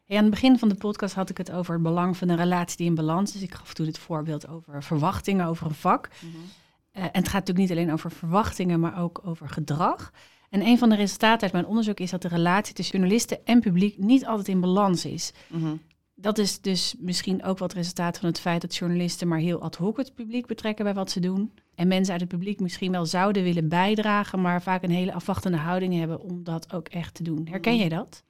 Hey, 0.05 0.17
aan 0.17 0.23
het 0.23 0.31
begin 0.31 0.59
van 0.59 0.69
de 0.69 0.75
podcast 0.75 1.15
had 1.15 1.29
ik 1.29 1.37
het 1.37 1.51
over 1.51 1.73
het 1.73 1.83
belang 1.83 2.17
van 2.17 2.29
een 2.29 2.37
relatie 2.37 2.77
die 2.77 2.85
in 2.85 2.95
balans 2.95 3.35
is. 3.35 3.41
Ik 3.41 3.53
gaf 3.53 3.73
toen 3.73 3.85
het 3.85 3.97
voorbeeld 3.97 4.47
over 4.47 4.83
verwachtingen 4.83 5.45
over 5.45 5.65
een 5.65 5.73
vak. 5.73 6.09
Mhm. 6.19 6.35
Eh, 6.91 7.03
en 7.03 7.09
het 7.11 7.27
gaat 7.27 7.47
natuurlijk 7.47 7.57
niet 7.57 7.71
alleen 7.71 7.91
over 7.91 8.11
verwachtingen, 8.11 8.79
maar 8.79 9.01
ook 9.01 9.21
over 9.25 9.49
gedrag. 9.49 10.11
En 10.49 10.61
een 10.61 10.77
van 10.77 10.89
de 10.89 10.95
resultaten 10.95 11.41
uit 11.41 11.51
mijn 11.51 11.65
onderzoek 11.65 11.99
is 11.99 12.09
dat 12.09 12.21
de 12.21 12.27
relatie 12.27 12.73
tussen 12.73 12.97
journalisten 12.97 13.45
en 13.45 13.59
publiek 13.59 13.97
niet 13.97 14.25
altijd 14.25 14.47
in 14.47 14.59
balans 14.59 15.05
is. 15.05 15.31
Mhm. 15.47 15.75
Dat 16.19 16.37
is 16.37 16.61
dus 16.61 16.95
misschien 16.99 17.43
ook 17.43 17.57
wat 17.57 17.73
resultaat 17.73 18.19
van 18.19 18.27
het 18.29 18.39
feit 18.39 18.61
dat 18.61 18.75
journalisten 18.75 19.27
maar 19.27 19.39
heel 19.39 19.61
ad 19.61 19.75
hoc 19.75 19.97
het 19.97 20.13
publiek 20.15 20.45
betrekken 20.45 20.85
bij 20.85 20.93
wat 20.93 21.11
ze 21.11 21.19
doen. 21.19 21.53
En 21.75 21.87
mensen 21.87 22.11
uit 22.11 22.21
het 22.21 22.29
publiek 22.29 22.59
misschien 22.59 22.91
wel 22.91 23.05
zouden 23.05 23.43
willen 23.43 23.69
bijdragen, 23.69 24.41
maar 24.41 24.61
vaak 24.61 24.83
een 24.83 24.91
hele 24.91 25.13
afwachtende 25.13 25.57
houding 25.57 25.93
hebben 25.93 26.19
om 26.21 26.43
dat 26.43 26.73
ook 26.73 26.87
echt 26.87 27.13
te 27.13 27.23
doen. 27.23 27.47
Herken 27.49 27.71
Mhm. 27.71 27.79
jij 27.81 27.89
dat? 27.89 28.23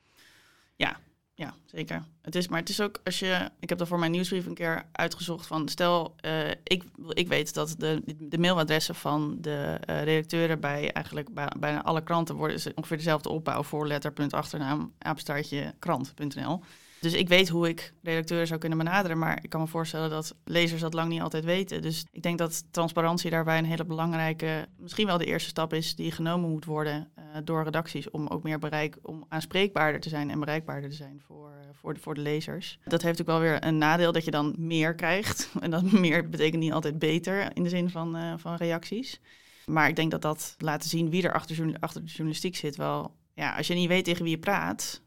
Ja, 0.76 0.98
ja, 1.34 1.54
zeker. 1.66 2.04
Het 2.22 2.36
is, 2.36 2.48
maar 2.48 2.60
het 2.60 2.70
is 2.70 2.82
ook 2.82 3.00
als 3.04 3.20
je. 3.20 3.50
Ik 3.60 3.70
heb 3.70 3.78
dat 3.78 3.88
voor 3.88 4.00
mijn 4.00 4.12
nieuwsbrief 4.12 4.46
een 4.46 4.54
keer 4.54 4.84
uitgezocht 4.92 5.48
van. 5.48 5.70
Stel, 5.70 6.16
eh, 6.18 6.50
ik, 6.64 6.84
ik 7.10 7.28
weet 7.28 7.54
dat 7.54 7.76
de, 7.78 8.02
de 8.20 8.38
mailadressen 8.38 8.96
van 8.96 9.38
de 9.42 9.78
eh, 9.86 10.04
redacteuren 10.04 10.60
bij 10.60 10.92
eigenlijk 10.92 11.34
bij, 11.34 11.48
bijna 11.60 11.84
alle 11.84 12.04
kranten 12.04 12.36
worden 12.36 12.76
ongeveer 12.76 12.98
dezelfde 12.98 13.30
opbouw 13.30 13.64
voor 13.64 13.88
letterachternaam 13.88 14.94
apenstaartje 14.98 15.74
krant.nl. 15.80 16.62
Dus 17.00 17.14
ik 17.14 17.28
weet 17.28 17.50
hoe 17.50 17.70
ik 17.70 17.94
redacteuren 18.02 18.48
zou 18.48 18.60
kunnen 18.60 18.78
benaderen, 18.78 19.18
maar 19.18 19.40
ik 19.42 19.50
kan 19.50 19.62
me 19.62 19.68
voorstellen 19.68 20.10
dat 20.10 20.36
lezers 20.44 20.82
dat 20.82 20.94
lang 20.94 21.10
niet 21.10 21.22
altijd 21.22 21.46
weten. 21.46 21.82
Dus 21.82 22.06
ik 22.12 22.22
denk 22.22 22.38
dat 22.38 22.64
transparantie 22.72 23.30
daarbij 23.30 23.58
een 23.58 23.66
hele 23.66 23.86
belangrijke, 23.86 24.68
misschien 24.78 25.06
wel 25.06 25.18
de 25.18 25.26
eerste 25.26 25.50
stap 25.50 25.74
is 25.74 25.96
die 25.96 26.12
genomen 26.12 26.50
moet 26.50 26.66
worden 26.66 27.12
eh, 27.16 27.24
door 27.44 27.64
redacties 27.64 28.10
om 28.10 28.28
ook 28.28 28.44
meer 28.44 28.60
bereik, 28.60 28.98
om 29.02 29.26
aanspreekbaarder 29.30 30.02
te 30.02 30.10
zijn 30.10 30.30
en 30.30 30.40
bereikbaarder 30.40 30.90
te 30.90 30.96
zijn 30.96 31.22
voor, 31.26 31.50
eh, 31.50 31.68
voor, 31.74 31.94
de, 31.94 32.00
voor 32.00 32.14
de 32.14 32.22
lezers. 32.22 32.80
Dat 32.84 33.02
heeft 33.02 33.22
ook 33.22 33.28
wel 33.28 33.40
weer 33.40 33.66
een 33.66 33.78
nadeel 33.78 34.12
dat 34.12 34.26
je 34.26 34.32
dan 34.32 34.56
meer 34.58 34.96
krijgt. 34.96 35.50
En 35.60 35.72
dat 35.72 35.92
meer 35.92 36.30
betekent 36.30 36.62
niet 36.62 36.72
altijd 36.72 37.00
beter 37.00 37.56
in 37.56 37.64
de 37.64 37.70
zin 37.70 37.90
van, 37.90 38.16
eh, 38.16 38.34
van 38.38 38.56
reacties. 38.56 39.20
Maar 39.66 39.88
ik 39.88 39.96
denk 39.96 40.12
dat 40.12 40.22
dat 40.22 40.56
laten 40.58 40.90
zien 40.90 41.10
wie 41.10 41.24
er 41.24 41.34
achter, 41.34 41.76
achter 41.80 42.02
de 42.02 42.08
journalistiek 42.08 42.56
zit 42.56 42.76
wel. 42.76 43.16
Ja, 43.34 43.56
als 43.56 43.68
je 43.68 43.74
niet 43.74 43.88
weet 43.88 44.06
tegen 44.06 44.24
wie 44.24 44.32
je 44.32 44.40
praat, 44.40 45.02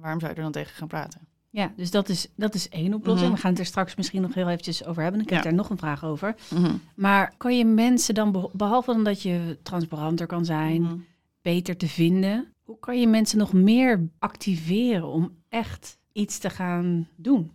waarom 0.00 0.20
zou 0.20 0.32
je 0.32 0.36
er 0.36 0.42
dan 0.42 0.52
tegen 0.52 0.74
gaan 0.74 0.88
praten? 0.88 1.25
Ja, 1.56 1.72
dus 1.76 1.90
dat 1.90 2.08
is, 2.08 2.28
dat 2.34 2.54
is 2.54 2.68
één 2.68 2.94
oplossing. 2.94 3.26
Mhm. 3.26 3.34
We 3.36 3.40
gaan 3.42 3.50
het 3.50 3.60
er 3.60 3.66
straks 3.66 3.94
misschien 3.94 4.22
nog 4.22 4.34
heel 4.34 4.48
eventjes 4.48 4.84
over 4.84 5.02
hebben. 5.02 5.20
Ik 5.20 5.28
heb 5.28 5.38
Ja. 5.38 5.44
daar 5.44 5.54
nog 5.54 5.70
een 5.70 5.78
vraag 5.78 6.04
over. 6.04 6.34
Maar 6.94 7.34
kan 7.36 7.56
je 7.58 7.64
mensen 7.64 8.14
dan, 8.14 8.32
beh- 8.32 8.44
behalve 8.52 8.92
dan 8.92 9.04
dat 9.04 9.22
je 9.22 9.58
transparanter 9.62 10.26
kan 10.26 10.44
zijn, 10.44 10.82
Mhm. 10.82 10.94
beter 11.42 11.76
te 11.76 11.88
vinden, 11.88 12.52
hoe 12.62 12.78
kan 12.78 13.00
je 13.00 13.06
mensen 13.06 13.38
nog 13.38 13.52
meer 13.52 14.08
activeren 14.18 15.06
om 15.06 15.30
echt 15.48 15.98
iets 16.12 16.38
te 16.38 16.50
gaan 16.50 17.08
doen? 17.16 17.50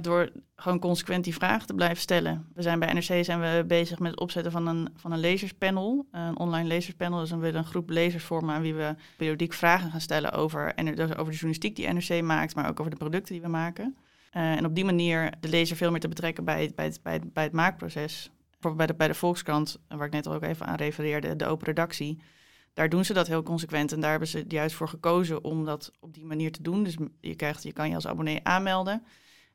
Door 0.00 0.30
gewoon 0.56 0.78
consequent 0.78 1.24
die 1.24 1.34
vragen 1.34 1.66
te 1.66 1.74
blijven 1.74 1.96
stellen. 1.96 2.46
We 2.54 2.62
zijn 2.62 2.78
bij 2.78 2.92
NRC 2.92 3.24
zijn 3.24 3.40
we 3.40 3.64
bezig 3.66 3.98
met 3.98 4.10
het 4.10 4.20
opzetten 4.20 4.52
van 4.52 4.66
een, 4.66 4.88
van 4.96 5.12
een 5.12 5.18
lezerspanel. 5.18 6.06
Een 6.10 6.38
online 6.38 6.68
lezerspanel. 6.68 7.18
Dus 7.18 7.28
dan 7.28 7.40
willen 7.40 7.58
een 7.58 7.66
groep 7.66 7.90
lezers 7.90 8.24
vormen 8.24 8.54
aan 8.54 8.62
wie 8.62 8.74
we 8.74 8.94
periodiek 9.16 9.52
vragen 9.52 9.90
gaan 9.90 10.00
stellen 10.00 10.32
over, 10.32 10.74
dus 10.76 10.98
over 10.98 11.24
de 11.24 11.38
journalistiek 11.38 11.76
die 11.76 11.92
NRC 11.92 12.22
maakt, 12.22 12.54
maar 12.54 12.68
ook 12.68 12.80
over 12.80 12.92
de 12.92 12.98
producten 12.98 13.32
die 13.32 13.42
we 13.42 13.48
maken. 13.48 13.96
Eh, 14.30 14.52
en 14.52 14.66
op 14.66 14.74
die 14.74 14.84
manier 14.84 15.32
de 15.40 15.48
lezer 15.48 15.76
veel 15.76 15.90
meer 15.90 16.00
te 16.00 16.08
betrekken 16.08 16.44
bij 16.44 16.62
het, 16.62 16.74
bij 16.74 16.84
het, 16.84 17.00
bij 17.02 17.12
het, 17.12 17.32
bij 17.32 17.44
het 17.44 17.52
maakproces. 17.52 18.30
Bijvoorbeeld 18.50 18.76
bij 18.76 18.86
de, 18.86 18.94
bij 18.94 19.08
de 19.08 19.14
Volkskrant, 19.14 19.78
eh, 19.88 19.96
waar 19.96 20.06
ik 20.06 20.12
net 20.12 20.26
al 20.26 20.34
ook 20.34 20.42
even 20.42 20.66
aan 20.66 20.76
refereerde, 20.76 21.36
de 21.36 21.46
open 21.46 21.66
redactie. 21.66 22.18
Daar 22.72 22.88
doen 22.88 23.04
ze 23.04 23.12
dat 23.12 23.26
heel 23.26 23.42
consequent 23.42 23.92
en 23.92 24.00
daar 24.00 24.10
hebben 24.10 24.28
ze 24.28 24.44
juist 24.48 24.76
voor 24.76 24.88
gekozen 24.88 25.44
om 25.44 25.64
dat 25.64 25.92
op 26.00 26.14
die 26.14 26.24
manier 26.24 26.52
te 26.52 26.62
doen. 26.62 26.82
Dus 26.82 26.96
je, 27.20 27.34
krijgt, 27.34 27.62
je 27.62 27.72
kan 27.72 27.88
je 27.88 27.94
als 27.94 28.06
abonnee 28.06 28.40
aanmelden. 28.42 29.02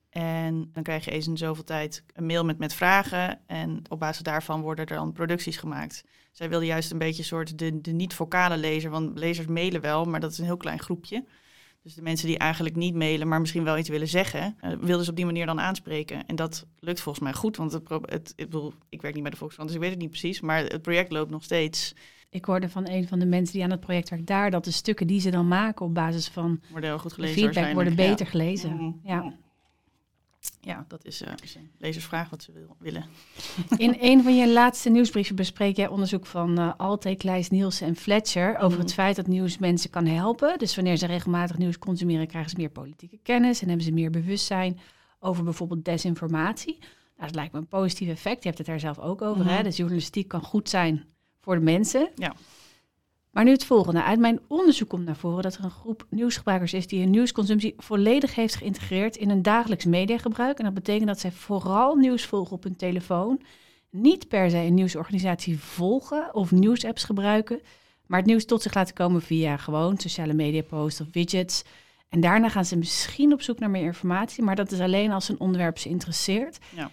En 0.09 0.69
dan 0.73 0.83
krijg 0.83 1.05
je 1.05 1.11
eens 1.11 1.27
in 1.27 1.37
zoveel 1.37 1.63
tijd 1.63 2.03
een 2.13 2.25
mail 2.25 2.45
met, 2.45 2.57
met 2.57 2.73
vragen. 2.73 3.39
En 3.47 3.81
op 3.87 3.99
basis 3.99 4.23
daarvan 4.23 4.61
worden 4.61 4.85
er 4.85 4.95
dan 4.95 5.11
producties 5.11 5.57
gemaakt. 5.57 6.03
Zij 6.31 6.49
wilden 6.49 6.67
juist 6.67 6.91
een 6.91 6.97
beetje 6.97 7.19
een 7.19 7.27
soort 7.27 7.57
de, 7.57 7.81
de 7.81 7.91
niet-vocale 7.91 8.57
lezer. 8.57 8.91
Want 8.91 9.17
lezers 9.19 9.47
mailen 9.47 9.81
wel, 9.81 10.05
maar 10.05 10.19
dat 10.19 10.31
is 10.31 10.37
een 10.37 10.45
heel 10.45 10.57
klein 10.57 10.79
groepje. 10.79 11.25
Dus 11.83 11.93
de 11.93 12.01
mensen 12.01 12.27
die 12.27 12.37
eigenlijk 12.37 12.75
niet 12.75 12.95
mailen, 12.95 13.27
maar 13.27 13.39
misschien 13.39 13.63
wel 13.63 13.77
iets 13.77 13.89
willen 13.89 14.07
zeggen, 14.07 14.55
eh, 14.59 14.71
wilden 14.79 15.03
ze 15.03 15.09
op 15.09 15.15
die 15.15 15.25
manier 15.25 15.45
dan 15.45 15.59
aanspreken. 15.59 16.25
En 16.25 16.35
dat 16.35 16.65
lukt 16.79 16.99
volgens 16.99 17.23
mij 17.23 17.33
goed, 17.33 17.57
want 17.57 17.71
het, 17.71 17.89
het, 17.89 18.33
ik, 18.35 18.45
bedoel, 18.45 18.73
ik 18.89 19.01
werk 19.01 19.13
niet 19.13 19.23
bij 19.23 19.31
de 19.31 19.37
Volkskrant, 19.37 19.69
dus 19.69 19.77
ik 19.77 19.83
weet 19.83 19.93
het 19.93 20.01
niet 20.01 20.09
precies. 20.09 20.41
Maar 20.41 20.63
het 20.63 20.81
project 20.81 21.11
loopt 21.11 21.31
nog 21.31 21.43
steeds. 21.43 21.93
Ik 22.29 22.45
hoorde 22.45 22.69
van 22.69 22.89
een 22.89 23.07
van 23.07 23.19
de 23.19 23.25
mensen 23.25 23.53
die 23.53 23.63
aan 23.63 23.71
het 23.71 23.79
project 23.79 24.09
werkt 24.09 24.27
daar 24.27 24.51
dat 24.51 24.63
de 24.63 24.71
stukken 24.71 25.07
die 25.07 25.19
ze 25.19 25.29
dan 25.29 25.47
maken 25.47 25.85
op 25.85 25.93
basis 25.93 26.27
van 26.27 26.61
Worden 26.71 26.89
heel 26.89 26.99
goed 26.99 27.13
gelezen 27.13 27.41
feedback 27.41 27.73
worden 27.73 27.95
beter 27.95 28.27
gelezen. 28.27 28.75
Mhm. 28.75 28.91
Ja. 29.03 29.33
Ja, 30.61 30.85
dat 30.87 31.05
is, 31.05 31.23
is 31.43 31.55
een 31.55 31.71
lezersvraag 31.77 32.29
wat 32.29 32.43
ze 32.43 32.51
wil, 32.51 32.75
willen. 32.79 33.05
In 33.77 33.97
een 33.99 34.23
van 34.23 34.35
je 34.35 34.49
laatste 34.49 34.89
nieuwsbrieven 34.89 35.35
bespreek 35.35 35.75
jij 35.75 35.87
onderzoek 35.87 36.25
van 36.25 36.57
eh 36.57 36.73
Alte, 36.77 37.15
Kleis, 37.15 37.49
Nielsen 37.49 37.87
en 37.87 37.95
Fletcher 37.95 38.57
over 38.57 38.79
het 38.79 38.93
feit 38.93 39.15
dat 39.15 39.27
nieuws 39.27 39.57
mensen 39.57 39.89
kan 39.89 40.05
helpen. 40.05 40.59
Dus 40.59 40.75
wanneer 40.75 40.97
ze 40.97 41.05
regelmatig 41.05 41.57
nieuws 41.57 41.79
consumeren, 41.79 42.27
krijgen 42.27 42.49
ze 42.49 42.57
meer 42.57 42.69
politieke 42.69 43.19
kennis 43.23 43.61
en 43.61 43.67
hebben 43.67 43.85
ze 43.85 43.91
meer 43.91 44.09
bewustzijn 44.09 44.79
over 45.19 45.43
bijvoorbeeld 45.43 45.85
desinformatie. 45.85 46.77
Nou, 46.79 47.31
dat 47.31 47.35
lijkt 47.35 47.53
me 47.53 47.59
een 47.59 47.67
positief 47.67 48.09
effect. 48.09 48.43
Je 48.43 48.47
hebt 48.47 48.57
het 48.57 48.67
daar 48.67 48.79
zelf 48.79 48.99
ook 48.99 49.21
over. 49.21 49.45
Mhm. 49.45 49.53
Hè? 49.53 49.63
Dus 49.63 49.77
journalistiek 49.77 50.27
kan 50.27 50.41
goed 50.41 50.69
zijn 50.69 51.05
voor 51.39 51.55
de 51.55 51.61
mensen. 51.61 52.09
Ja. 52.15 52.35
Maar 53.39 53.47
nu 53.47 53.53
het 53.53 53.65
volgende. 53.65 54.03
Uit 54.03 54.19
mijn 54.19 54.39
onderzoek 54.47 54.89
komt 54.89 55.05
naar 55.05 55.15
voren 55.15 55.43
dat 55.43 55.55
er 55.55 55.63
een 55.63 55.69
groep 55.69 56.05
nieuwsgebruikers 56.09 56.73
is 56.73 56.87
die 56.87 56.99
hun 56.99 57.09
nieuwsconsumptie 57.09 57.73
volledig 57.77 58.35
heeft 58.35 58.55
geïntegreerd 58.55 59.15
in 59.15 59.29
hun 59.29 59.41
dagelijks 59.41 59.85
mediagebruik. 59.85 60.57
En 60.57 60.63
dat 60.63 60.73
betekent 60.73 61.07
dat 61.07 61.19
zij 61.19 61.31
vooral 61.31 61.95
nieuws 61.95 62.25
volgen 62.25 62.55
op 62.55 62.63
hun 62.63 62.75
telefoon. 62.75 63.41
Niet 63.89 64.27
per 64.27 64.49
se 64.49 64.57
een 64.57 64.73
nieuwsorganisatie 64.73 65.59
volgen 65.59 66.35
of 66.35 66.51
nieuwsapps 66.51 67.03
gebruiken, 67.03 67.61
maar 68.05 68.19
het 68.19 68.27
nieuws 68.27 68.45
tot 68.45 68.61
zich 68.61 68.73
laten 68.73 68.95
komen 68.95 69.21
via 69.21 69.57
gewoon 69.57 69.97
sociale 69.97 70.33
media 70.33 70.61
posts 70.61 71.01
of 71.01 71.07
widgets. 71.11 71.63
En 72.09 72.19
daarna 72.19 72.49
gaan 72.49 72.65
ze 72.65 72.77
misschien 72.77 73.33
op 73.33 73.41
zoek 73.41 73.59
naar 73.59 73.69
meer 73.69 73.85
informatie, 73.85 74.43
maar 74.43 74.55
dat 74.55 74.71
is 74.71 74.79
alleen 74.79 75.11
als 75.11 75.29
een 75.29 75.39
onderwerp 75.39 75.77
ze 75.77 75.89
interesseert. 75.89 76.57
Ja. 76.75 76.91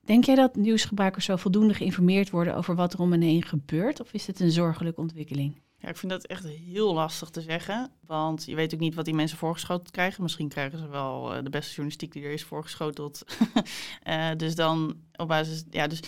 Denk 0.00 0.24
jij 0.24 0.34
dat 0.34 0.56
nieuwsgebruikers 0.56 1.24
zo 1.24 1.36
voldoende 1.36 1.74
geïnformeerd 1.74 2.30
worden 2.30 2.56
over 2.56 2.74
wat 2.74 2.92
er 2.92 3.00
om 3.00 3.12
hen 3.12 3.20
heen 3.20 3.44
gebeurt? 3.44 4.00
Of 4.00 4.12
is 4.12 4.26
het 4.26 4.40
een 4.40 4.50
zorgelijke 4.50 5.00
ontwikkeling? 5.00 5.54
Ja, 5.80 5.88
ik 5.88 5.96
vind 5.96 6.12
dat 6.12 6.26
echt 6.26 6.44
heel 6.44 6.94
lastig 6.94 7.30
te 7.30 7.40
zeggen. 7.40 7.90
Want 8.06 8.44
je 8.44 8.54
weet 8.54 8.74
ook 8.74 8.80
niet 8.80 8.94
wat 8.94 9.04
die 9.04 9.14
mensen 9.14 9.38
voorgeschoteld 9.38 9.90
krijgen. 9.90 10.22
Misschien 10.22 10.48
krijgen 10.48 10.78
ze 10.78 10.88
wel 10.88 11.34
eh, 11.34 11.42
de 11.44 11.50
beste 11.50 11.68
journalistiek 11.68 12.12
die 12.12 12.22
er 12.24 12.32
is 12.32 12.44
voorgeschoteld. 12.44 13.22
Eh, 14.02 14.30
dus 14.36 14.54
dan 14.54 15.00
op 15.16 15.28
basis. 15.28 15.64
Ja, 15.70 15.86
dus 15.86 16.00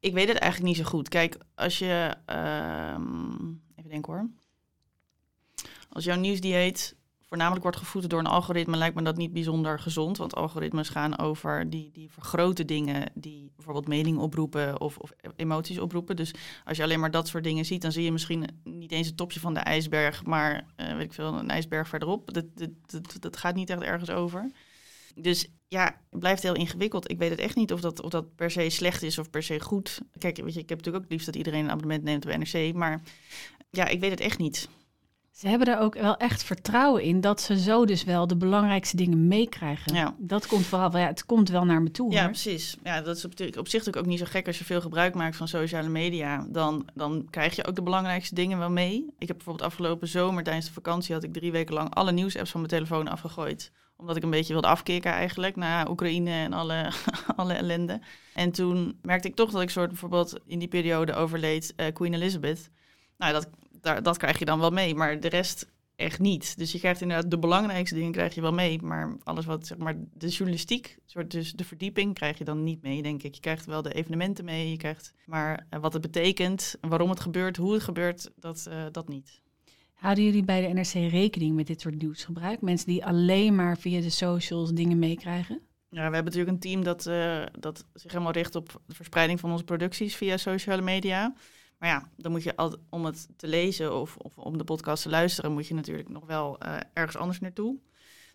ik 0.00 0.12
weet 0.12 0.28
het 0.28 0.36
eigenlijk 0.38 0.74
niet 0.74 0.84
zo 0.84 0.90
goed. 0.90 1.08
Kijk, 1.08 1.36
als 1.54 1.78
je. 1.78 2.16
ehm, 2.26 3.50
even 3.76 3.90
denken 3.90 4.12
hoor. 4.12 4.30
Als 5.88 6.04
jouw 6.04 6.16
nieuwsdieet 6.16 6.96
voornamelijk 7.32 7.62
wordt 7.64 7.78
gevoed 7.78 8.10
door 8.10 8.18
een 8.18 8.26
algoritme, 8.26 8.76
lijkt 8.76 8.94
me 8.94 9.02
dat 9.02 9.16
niet 9.16 9.32
bijzonder 9.32 9.78
gezond. 9.78 10.16
Want 10.16 10.34
algoritmes 10.34 10.88
gaan 10.88 11.18
over 11.18 11.70
die, 11.70 11.90
die 11.92 12.10
vergrote 12.10 12.64
dingen 12.64 13.10
die 13.14 13.52
bijvoorbeeld 13.56 13.88
mening 13.88 14.18
oproepen 14.18 14.80
of, 14.80 14.96
of 14.98 15.12
emoties 15.36 15.78
oproepen. 15.78 16.16
Dus 16.16 16.34
als 16.64 16.76
je 16.76 16.82
alleen 16.82 17.00
maar 17.00 17.10
dat 17.10 17.28
soort 17.28 17.44
dingen 17.44 17.64
ziet, 17.64 17.82
dan 17.82 17.92
zie 17.92 18.04
je 18.04 18.12
misschien 18.12 18.48
niet 18.64 18.92
eens 18.92 19.06
het 19.06 19.16
topje 19.16 19.40
van 19.40 19.54
de 19.54 19.60
ijsberg, 19.60 20.24
maar 20.24 20.66
eh, 20.76 20.92
weet 20.92 21.04
ik 21.04 21.12
veel, 21.12 21.38
een 21.38 21.50
ijsberg 21.50 21.88
verderop. 21.88 22.34
Dat, 22.34 22.44
dat, 22.54 22.70
dat, 22.86 23.16
dat 23.20 23.36
gaat 23.36 23.54
niet 23.54 23.70
echt 23.70 23.80
ergens 23.80 24.10
over. 24.10 24.50
Dus 25.14 25.48
ja, 25.68 26.00
het 26.10 26.20
blijft 26.20 26.42
heel 26.42 26.54
ingewikkeld. 26.54 27.10
Ik 27.10 27.18
weet 27.18 27.30
het 27.30 27.40
echt 27.40 27.56
niet 27.56 27.72
of 27.72 27.80
dat, 27.80 28.02
of 28.02 28.10
dat 28.10 28.34
per 28.34 28.50
se 28.50 28.70
slecht 28.70 29.02
is 29.02 29.18
of 29.18 29.30
per 29.30 29.42
se 29.42 29.60
goed. 29.60 30.00
Kijk, 30.18 30.36
weet 30.36 30.54
je, 30.54 30.60
ik 30.60 30.68
heb 30.68 30.78
natuurlijk 30.78 30.96
ook 30.96 31.10
het 31.10 31.12
liefst 31.12 31.26
dat 31.26 31.36
iedereen 31.36 31.64
een 31.64 31.70
abonnement 31.70 32.02
neemt 32.02 32.26
op 32.26 32.36
NRC, 32.36 32.74
maar 32.74 33.02
ja, 33.70 33.86
ik 33.86 34.00
weet 34.00 34.10
het 34.10 34.20
echt 34.20 34.38
niet. 34.38 34.68
Ze 35.32 35.48
hebben 35.48 35.68
er 35.68 35.78
ook 35.78 35.94
wel 35.94 36.16
echt 36.16 36.42
vertrouwen 36.44 37.02
in 37.02 37.20
dat 37.20 37.40
ze 37.40 37.58
zo 37.58 37.84
dus 37.84 38.04
wel 38.04 38.26
de 38.26 38.36
belangrijkste 38.36 38.96
dingen 38.96 39.26
meekrijgen. 39.28 39.94
Ja. 39.94 40.14
Dat 40.18 40.46
komt 40.46 40.66
vooral, 40.66 40.90
wel- 40.90 41.00
ja, 41.00 41.06
het 41.06 41.26
komt 41.26 41.48
wel 41.48 41.64
naar 41.64 41.82
me 41.82 41.90
toe. 41.90 42.12
Ja, 42.12 42.20
hoor. 42.20 42.30
precies. 42.30 42.76
Ja, 42.84 43.00
dat 43.00 43.16
is 43.16 43.24
op, 43.24 43.32
op 43.58 43.68
zich 43.68 43.94
ook 43.94 44.06
niet 44.06 44.18
zo 44.18 44.24
gek 44.28 44.46
als 44.46 44.58
je 44.58 44.64
veel 44.64 44.80
gebruik 44.80 45.14
maakt 45.14 45.36
van 45.36 45.48
sociale 45.48 45.88
media. 45.88 46.46
Dan, 46.48 46.88
dan 46.94 47.26
krijg 47.30 47.56
je 47.56 47.66
ook 47.66 47.74
de 47.74 47.82
belangrijkste 47.82 48.34
dingen 48.34 48.58
wel 48.58 48.70
mee. 48.70 49.06
Ik 49.18 49.28
heb 49.28 49.36
bijvoorbeeld 49.36 49.66
afgelopen 49.68 50.08
zomer 50.08 50.42
tijdens 50.42 50.66
de 50.66 50.72
vakantie 50.72 51.14
had 51.14 51.22
ik 51.24 51.32
drie 51.32 51.52
weken 51.52 51.74
lang 51.74 51.94
alle 51.94 52.12
nieuwsapps 52.12 52.50
van 52.50 52.60
mijn 52.60 52.72
telefoon 52.72 53.08
afgegooid. 53.08 53.72
Omdat 53.96 54.16
ik 54.16 54.22
een 54.22 54.30
beetje 54.30 54.52
wilde 54.52 54.68
afkicken 54.68 55.12
eigenlijk 55.12 55.56
naar 55.56 55.90
Oekraïne 55.90 56.30
en 56.30 56.52
alle, 56.52 56.92
alle 57.36 57.52
ellende. 57.52 58.00
En 58.34 58.50
toen 58.52 58.98
merkte 59.02 59.28
ik 59.28 59.34
toch 59.34 59.50
dat 59.50 59.62
ik 59.62 59.70
soort 59.70 59.88
bijvoorbeeld 59.88 60.40
in 60.46 60.58
die 60.58 60.68
periode 60.68 61.14
overleed 61.14 61.72
eh, 61.76 61.92
Queen 61.92 62.14
Elizabeth. 62.14 62.70
Nou, 63.18 63.32
dat, 63.32 63.48
daar, 63.82 64.02
dat 64.02 64.16
krijg 64.16 64.38
je 64.38 64.44
dan 64.44 64.60
wel 64.60 64.70
mee, 64.70 64.94
maar 64.94 65.20
de 65.20 65.28
rest 65.28 65.66
echt 65.96 66.18
niet. 66.18 66.58
Dus 66.58 66.72
je 66.72 66.78
krijgt 66.78 67.00
inderdaad 67.00 67.30
de 67.30 67.38
belangrijkste 67.38 67.94
dingen 67.94 68.12
krijg 68.12 68.34
je 68.34 68.40
wel 68.40 68.52
mee, 68.52 68.82
maar 68.82 69.16
alles 69.24 69.44
wat 69.44 69.66
zeg 69.66 69.78
maar 69.78 69.94
de 70.14 70.28
journalistiek, 70.28 70.98
soort 71.06 71.30
dus 71.30 71.52
de 71.52 71.64
verdieping 71.64 72.14
krijg 72.14 72.38
je 72.38 72.44
dan 72.44 72.62
niet 72.62 72.82
mee, 72.82 73.02
denk 73.02 73.22
ik. 73.22 73.34
Je 73.34 73.40
krijgt 73.40 73.66
wel 73.66 73.82
de 73.82 73.92
evenementen 73.92 74.44
mee, 74.44 74.70
je 74.70 74.76
krijgt 74.76 75.14
maar 75.26 75.66
eh, 75.70 75.80
wat 75.80 75.92
het 75.92 76.02
betekent, 76.02 76.76
waarom 76.80 77.10
het 77.10 77.20
gebeurt, 77.20 77.56
hoe 77.56 77.72
het 77.72 77.82
gebeurt, 77.82 78.30
dat, 78.36 78.66
eh, 78.66 78.84
dat 78.90 79.08
niet. 79.08 79.40
Houden 79.94 80.24
jullie 80.24 80.44
bij 80.44 80.60
de 80.60 80.74
NRC 80.74 81.10
rekening 81.10 81.54
met 81.54 81.66
dit 81.66 81.80
soort 81.80 82.02
nieuwsgebruik? 82.02 82.60
Mensen 82.60 82.86
die 82.86 83.04
alleen 83.04 83.54
maar 83.54 83.78
via 83.78 84.00
de 84.00 84.10
socials 84.10 84.72
dingen 84.72 84.98
meekrijgen? 84.98 85.60
Ja, 85.88 86.08
we 86.08 86.14
hebben 86.14 86.24
natuurlijk 86.24 86.50
een 86.50 86.58
team 86.58 86.84
dat, 86.84 87.06
eh, 87.06 87.42
dat 87.58 87.84
zich 87.94 88.12
helemaal 88.12 88.32
richt 88.32 88.54
op 88.54 88.80
de 88.86 88.94
verspreiding 88.94 89.40
van 89.40 89.50
onze 89.50 89.64
producties 89.64 90.16
via 90.16 90.36
sociale 90.36 90.82
media. 90.82 91.34
Maar 91.82 91.90
ja, 91.90 92.08
dan 92.16 92.30
moet 92.32 92.42
je 92.42 92.56
al, 92.56 92.76
om 92.88 93.04
het 93.04 93.28
te 93.36 93.46
lezen 93.46 94.00
of, 94.00 94.16
of 94.16 94.38
om 94.38 94.58
de 94.58 94.64
podcast 94.64 95.02
te 95.02 95.08
luisteren, 95.08 95.52
moet 95.52 95.66
je 95.66 95.74
natuurlijk 95.74 96.08
nog 96.08 96.26
wel 96.26 96.58
eh, 96.58 96.76
ergens 96.92 97.16
anders 97.16 97.40
naartoe. 97.40 97.78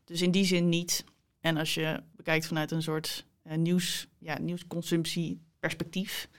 Dus 0.04 0.22
in 0.22 0.32
die 0.32 0.46
zin 0.46 0.70
niet. 0.70 1.04
En 1.39 1.58
als 1.58 1.74
je 1.74 2.04
bekijkt 2.16 2.48
vanuit 2.48 2.72
een 2.72 2.82
soort 2.82 3.25
eh, 3.42 3.58
nieuws, 3.58 4.08
ja, 4.20 4.39
nieuwsconsumptie 4.39 5.42
perspectief, 5.60 6.30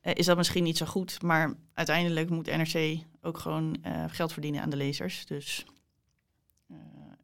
eh, 0.00 0.14
is 0.14 0.26
dat 0.26 0.36
misschien 0.36 0.64
niet 0.64 0.76
zo 0.76 0.86
goed. 0.86 1.22
Maar 1.22 1.54
uiteindelijk 1.74 2.30
moet 2.30 2.56
NRC 2.56 2.98
ook 3.20 3.38
gewoon 3.38 3.84
geld 4.06 4.32
verdienen 4.32 4.62
aan 4.62 4.70
de 4.70 4.76
lezers. 4.76 5.26
Dus 5.26 5.64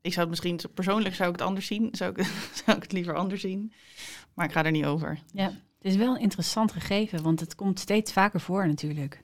ik 0.01 0.13
zou 0.13 0.21
het 0.21 0.29
misschien, 0.29 0.61
persoonlijk 0.75 1.15
zou 1.15 1.29
ik 1.29 1.37
het 1.39 1.47
anders 1.47 1.67
zien. 1.67 1.89
Zou 1.93 2.11
ik, 2.11 2.27
zou 2.65 2.77
ik 2.77 2.83
het 2.83 2.93
liever 2.93 3.15
anders 3.15 3.41
zien. 3.41 3.73
Maar 4.35 4.47
ik 4.47 4.53
ga 4.53 4.65
er 4.65 4.71
niet 4.71 4.85
over. 4.85 5.19
Ja, 5.33 5.53
het 5.79 5.93
is 5.93 5.97
wel 5.97 6.15
een 6.15 6.21
interessant 6.21 6.73
gegeven, 6.73 7.23
want 7.23 7.41
het 7.41 7.55
komt 7.55 7.81
steeds 7.81 8.13
vaker 8.13 8.41
voor 8.41 8.67
natuurlijk. 8.67 9.23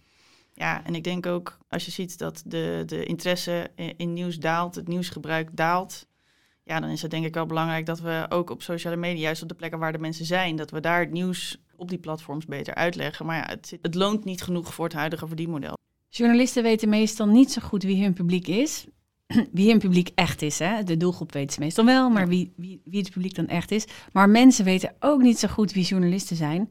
Ja, 0.54 0.84
en 0.84 0.94
ik 0.94 1.04
denk 1.04 1.26
ook 1.26 1.58
als 1.68 1.84
je 1.84 1.90
ziet 1.90 2.18
dat 2.18 2.42
de, 2.46 2.82
de 2.86 3.04
interesse 3.04 3.70
in, 3.96 4.12
nieuws 4.12 4.38
daalt, 4.38 4.74
het 4.74 4.88
nieuwsgebruik 4.88 5.56
daalt. 5.56 6.06
Ja, 6.64 6.80
dan 6.80 6.90
is 6.90 7.02
het 7.02 7.10
denk 7.10 7.24
ik 7.24 7.34
wel 7.34 7.46
belangrijk 7.46 7.86
dat 7.86 8.00
we 8.00 8.26
ook 8.28 8.50
op 8.50 8.62
sociale 8.62 8.96
media, 8.96 9.22
juist 9.22 9.42
op 9.42 9.48
de 9.48 9.54
plekken 9.54 9.78
waar 9.78 9.92
de 9.92 9.98
mensen 9.98 10.24
zijn, 10.24 10.56
dat 10.56 10.70
we 10.70 10.80
daar 10.80 11.00
het 11.00 11.10
nieuws 11.10 11.62
op 11.76 11.88
die 11.88 11.98
platforms 11.98 12.44
beter 12.44 12.74
uitleggen. 12.74 13.26
Maar 13.26 13.36
ja, 13.36 13.46
het, 13.46 13.78
het 13.82 13.94
loont 13.94 14.24
niet 14.24 14.42
genoeg 14.42 14.74
voor 14.74 14.84
het 14.84 14.94
huidige 14.94 15.26
verdienmodel. 15.26 15.76
Journalisten 16.08 16.62
weten 16.62 16.88
meestal 16.88 17.26
niet 17.26 17.52
zo 17.52 17.60
goed 17.60 17.82
wie 17.82 18.02
hun 18.02 18.12
publiek 18.12 18.46
is. 18.48 18.86
Wie 19.52 19.70
hun 19.70 19.78
publiek 19.78 20.10
echt 20.14 20.42
is. 20.42 20.58
Hè? 20.58 20.82
De 20.82 20.96
doelgroep 20.96 21.32
weet 21.32 21.52
ze 21.52 21.60
meestal 21.60 21.84
wel, 21.84 22.10
maar 22.10 22.28
wie, 22.28 22.52
wie, 22.56 22.80
wie 22.84 23.00
het 23.00 23.10
publiek 23.10 23.34
dan 23.34 23.46
echt 23.46 23.70
is. 23.70 23.86
Maar 24.12 24.28
mensen 24.28 24.64
weten 24.64 24.94
ook 25.00 25.22
niet 25.22 25.38
zo 25.38 25.48
goed 25.48 25.72
wie 25.72 25.84
journalisten 25.84 26.36
zijn. 26.36 26.70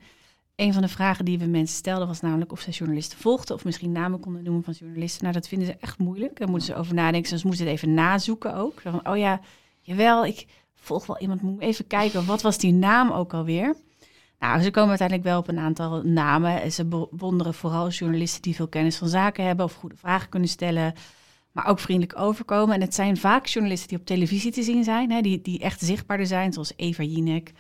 Een 0.56 0.74
van 0.74 0.82
de 0.82 0.88
vragen 0.88 1.26
die 1.26 1.40
we 1.40 1.46
mensen 1.46 1.78
stelden 1.78 2.08
was 2.08 2.22
namelijk 2.22 2.52
of 2.52 2.60
ze 2.60 2.70
journalisten 2.70 3.18
volgden. 3.18 3.56
Of 3.56 3.66
misschien 3.66 3.92
namen 3.92 4.20
konden 4.20 4.44
noemen 4.44 4.64
van 4.64 4.74
journalisten. 4.74 5.22
Nou, 5.22 5.34
dat 5.34 5.48
vinden 5.48 5.68
ze 5.68 5.76
echt 5.80 5.98
moeilijk. 5.98 6.38
Daar 6.40 6.50
moeten 6.50 6.68
ze 6.68 6.76
over 6.76 6.94
nadenken. 6.94 7.40
Ze 7.40 7.48
moeten 7.48 7.66
het 7.66 7.76
even 7.76 7.94
nazoeken 7.94 8.56
ook. 8.56 8.82
Van, 8.82 9.08
oh 9.08 9.18
ja, 9.18 9.40
jawel, 9.82 10.26
ik 10.26 10.46
volg 10.76 11.06
wel 11.06 11.20
iemand. 11.20 11.42
Moet 11.42 11.62
even 11.62 11.88
kijken, 11.88 12.26
wat 12.26 12.42
was 12.42 12.58
die 12.58 12.74
naam 12.74 13.12
ook 13.12 13.34
alweer? 13.34 13.76
Nou, 14.40 14.62
ze 14.62 14.72
komen 14.72 14.90
uiteindelijk 14.90 15.28
wel 15.28 15.40
op 15.40 15.48
een 15.48 15.60
aantal 15.60 16.02
namen. 16.02 16.62
En 16.62 16.72
Ze 16.72 16.86
bewonderen 16.86 17.54
vooral 17.54 17.90
journalisten 17.90 18.42
die 18.42 18.56
veel 18.56 18.68
kennis 18.68 18.98
van 18.98 19.08
zaken 19.08 19.46
hebben 19.46 19.66
of 19.66 19.74
goede 19.74 19.96
vragen 19.96 20.30
kunnen 20.30 20.50
stellen, 20.50 20.94
maar 21.52 21.68
ook 21.68 21.80
vriendelijk 21.80 22.20
overkomen. 22.20 22.76
En 22.76 22.82
het 22.82 22.96
zijn 22.96 23.18
vaak 23.18 23.46
journalisten 23.46 23.90
die 23.90 23.98
op 23.98 24.06
televisie 24.06 24.52
te 24.52 24.64
zien 24.64 24.84
zijn, 24.84 25.12
hè, 25.12 25.22
die, 25.22 25.42
die 25.42 25.60
echt 25.60 25.82
zichtbaarder 25.82 26.28
zijn, 26.28 26.54
zoals 26.54 26.74
Eva 26.76 27.04
Jinek. 27.04 27.52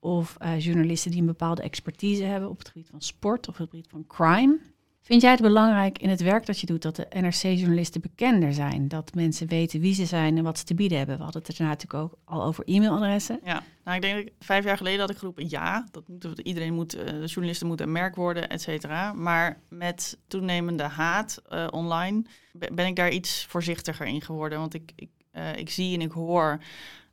Of 0.00 0.36
eh, 0.38 0.60
journalisten 0.60 1.10
die 1.10 1.20
een 1.20 1.26
bepaalde 1.26 1.62
expertise 1.62 2.24
hebben 2.24 2.50
op 2.50 2.58
het 2.58 2.68
gebied 2.68 2.88
van 2.90 3.00
sport 3.00 3.48
of 3.48 3.54
op 3.54 3.60
het 3.60 3.70
gebied 3.70 3.88
van 3.90 4.06
crime. 4.06 4.58
Vind 5.04 5.22
jij 5.22 5.30
het 5.30 5.40
belangrijk 5.40 5.98
in 5.98 6.08
het 6.08 6.20
werk 6.20 6.46
dat 6.46 6.60
je 6.60 6.66
doet 6.66 6.82
dat 6.82 6.96
de 6.96 7.06
NRC-journalisten 7.10 8.00
bekender 8.00 8.52
zijn? 8.52 8.88
Dat 8.88 9.14
mensen 9.14 9.46
weten 9.46 9.80
wie 9.80 9.94
ze 9.94 10.06
zijn 10.06 10.36
en 10.38 10.44
wat 10.44 10.58
ze 10.58 10.64
te 10.64 10.74
bieden 10.74 10.98
hebben? 10.98 11.16
We 11.16 11.22
hadden 11.22 11.42
het 11.42 11.58
er 11.58 11.64
natuurlijk 11.64 11.94
ook 11.94 12.18
al 12.24 12.44
over 12.44 12.64
e-mailadressen. 12.66 13.40
Ja, 13.44 13.62
nou 13.84 13.96
ik 13.96 14.02
denk 14.02 14.16
dat 14.24 14.32
vijf 14.40 14.64
jaar 14.64 14.76
geleden 14.76 15.00
had 15.00 15.10
ik 15.10 15.16
geroepen 15.16 15.50
ja, 15.50 15.86
dat 15.90 16.08
moet, 16.08 16.38
iedereen 16.38 16.74
moet, 16.74 16.94
eh, 16.94 17.04
de 17.04 17.26
journalisten 17.26 17.66
moeten 17.66 17.86
een 17.86 17.92
merk 17.92 18.16
worden, 18.16 18.48
et 18.48 18.62
cetera. 18.62 19.12
Maar 19.12 19.60
met 19.68 20.18
toenemende 20.26 20.82
haat 20.82 21.42
eh, 21.48 21.66
online 21.70 22.24
be- 22.52 22.70
ben 22.74 22.86
ik 22.86 22.96
daar 22.96 23.10
iets 23.10 23.46
voorzichtiger 23.48 24.06
in 24.06 24.22
geworden. 24.22 24.58
Want 24.58 24.74
ik, 24.74 24.92
ik, 24.96 25.10
eh, 25.30 25.56
ik 25.56 25.70
zie 25.70 25.94
en 25.94 26.00
ik 26.00 26.12
hoor 26.12 26.58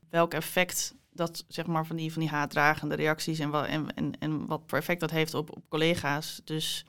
welk 0.10 0.34
effect 0.34 0.96
dat 1.14 1.46
zeg 1.48 1.66
maar 1.66 1.86
van 1.86 1.96
die, 1.96 2.12
van 2.12 2.22
die 2.22 2.32
haatdragende 2.32 2.96
reacties 2.96 3.40
en, 3.40 3.50
wat 3.50 3.66
en, 3.66 3.94
en, 3.96 4.12
en 4.20 4.46
wat 4.46 4.62
voor 4.66 4.78
effect 4.78 5.00
dat 5.00 5.12
heeft 5.12 5.34
op, 5.34 5.56
op 5.56 5.64
collega's. 5.70 6.42
Dus 6.44 6.86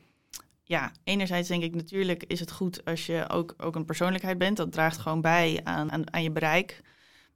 ja, 0.73 0.93
enerzijds 1.05 1.49
denk 1.49 1.63
ik 1.63 1.75
natuurlijk 1.75 2.25
is 2.27 2.41
het 2.41 2.53
goed 2.53 2.85
als 2.85 3.07
je 3.07 3.29
ook, 3.29 3.55
ook 3.59 3.75
een 3.75 3.85
persoonlijkheid 3.85 4.39
bent. 4.39 4.57
Dat 4.57 4.73
draagt 4.73 4.99
gewoon 4.99 5.21
bij 5.21 5.61
aan, 5.65 5.93
aan, 5.93 6.13
aan 6.13 6.23
je 6.23 6.31
bereik. 6.31 6.81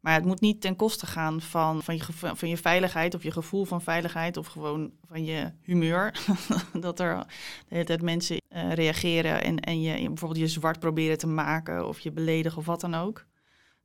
Maar 0.00 0.14
het 0.14 0.24
moet 0.24 0.40
niet 0.40 0.60
ten 0.60 0.76
koste 0.76 1.06
gaan 1.06 1.40
van, 1.40 1.82
van, 1.82 1.96
je, 1.96 2.02
van 2.12 2.48
je 2.48 2.56
veiligheid 2.56 3.14
of 3.14 3.22
je 3.22 3.30
gevoel 3.30 3.64
van 3.64 3.82
veiligheid 3.82 4.36
of 4.36 4.46
gewoon 4.46 4.90
van 5.08 5.24
je 5.24 5.52
humeur. 5.62 6.20
dat 6.86 7.00
er 7.00 7.26
de 7.68 7.98
mensen 8.02 8.40
eh, 8.48 8.72
reageren 8.72 9.42
en, 9.42 9.60
en 9.60 9.80
je, 9.80 10.06
bijvoorbeeld 10.06 10.40
je 10.40 10.48
zwart 10.48 10.78
proberen 10.78 11.18
te 11.18 11.26
maken 11.26 11.88
of 11.88 12.00
je 12.00 12.12
beledigen 12.12 12.58
of 12.58 12.66
wat 12.66 12.80
dan 12.80 12.94
ook. 12.94 13.26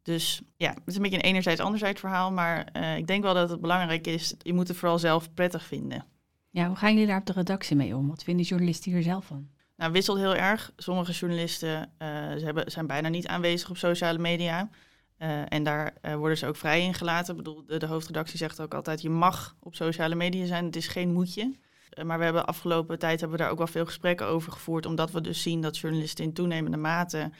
Dus 0.02 0.42
ja, 0.58 0.70
het 0.70 0.82
is 0.86 0.96
een 0.96 1.02
beetje 1.02 1.18
een 1.18 1.24
enerzijds 1.24 1.62
anderzijds 1.62 2.00
verhaal, 2.00 2.32
maar 2.32 2.66
eh, 2.66 2.98
ik 2.98 3.08
denk 3.08 3.24
wel 3.24 3.34
dat 3.34 3.50
het 3.50 3.62
belangrijk 3.62 4.08
is, 4.08 4.34
je 4.38 4.54
moet 4.54 4.68
het 4.68 4.78
vooral 4.78 5.00
zelf 5.00 5.34
prettig 5.34 5.66
vinden. 5.66 6.06
Ja, 6.52 6.68
hoe 6.68 6.76
gaan 6.76 6.92
jullie 6.94 7.08
daar 7.08 7.20
op 7.20 7.26
de 7.26 7.34
redactie 7.34 7.76
mee 7.76 7.96
om? 7.96 8.08
Wat 8.08 8.24
vinden 8.24 8.46
journalisten 8.46 8.92
hier 8.92 9.02
zelf 9.02 9.26
van? 9.26 9.50
Nou, 9.76 9.92
wisselt 9.92 10.18
heel 10.18 10.36
erg. 10.36 10.72
Sommige 10.78 11.12
journalisten 11.12 11.92
eh, 11.98 12.08
ze 12.38 12.46
hebben, 12.46 12.72
zijn 12.72 12.88
bijna 12.88 13.10
niet 13.10 13.28
aanwezig 13.28 13.70
op 13.70 13.78
sociale 13.78 14.20
media. 14.20 14.70
Eh, 15.18 15.54
en 15.54 15.64
daar 15.64 15.94
eh, 16.02 16.16
worden 16.16 16.38
ze 16.38 16.48
ook 16.48 16.56
vrij 16.56 16.82
in 16.82 16.94
gelaten. 16.94 17.32
Ik 17.32 17.44
bedoel, 17.44 17.66
de, 17.66 17.78
de 17.78 17.86
hoofdredactie 17.86 18.38
zegt 18.38 18.62
ook 18.62 18.74
altijd, 18.74 19.02
je 19.02 19.10
mag 19.10 19.56
op 19.60 19.76
sociale 19.76 20.16
media 20.16 20.46
zijn, 20.46 20.66
het 20.66 20.76
is 20.76 20.88
geen 20.88 21.14
moetje. 21.14 21.56
Maar 22.04 22.18
we 22.18 22.24
hebben 22.24 22.46
afgelopen 22.46 23.00
tijd 23.00 23.20
hebben 23.20 23.38
we 23.38 23.44
daar 23.44 23.52
ook 23.52 23.58
wel 23.58 23.68
veel 23.68 23.86
gesprekken 23.86 24.28
over 24.28 24.52
gevoerd, 24.52 24.86
omdat 24.86 25.12
we 25.12 25.22
dus 25.22 25.42
zien 25.42 25.62
dat 25.62 25.78
journalisten 25.78 26.26
in 26.26 26.34
toenemende 26.34 26.78
mate 26.78 27.32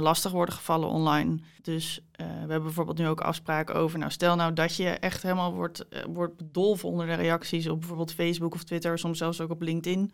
lastig 0.00 0.32
worden 0.32 0.54
gevallen 0.54 0.88
online. 0.88 1.38
Dus 1.62 2.00
eh, 2.12 2.26
we 2.26 2.32
hebben 2.32 2.62
bijvoorbeeld 2.62 2.98
nu 2.98 3.08
ook 3.08 3.20
afspraken 3.20 3.74
over, 3.74 3.98
nou 3.98 4.10
stel 4.10 4.36
nou 4.36 4.52
dat 4.52 4.76
je 4.76 4.88
echt 4.88 5.22
helemaal 5.22 5.52
wordt, 5.52 5.88
eh, 5.88 6.04
wordt 6.08 6.36
bedolven 6.36 6.88
onder 6.88 7.06
de 7.06 7.14
reacties 7.14 7.68
op 7.68 7.78
bijvoorbeeld 7.78 8.12
Facebook 8.12 8.54
of 8.54 8.64
Twitter, 8.64 8.98
soms 8.98 9.18
zelfs 9.18 9.40
ook 9.40 9.50
op 9.50 9.62
LinkedIn. 9.62 10.12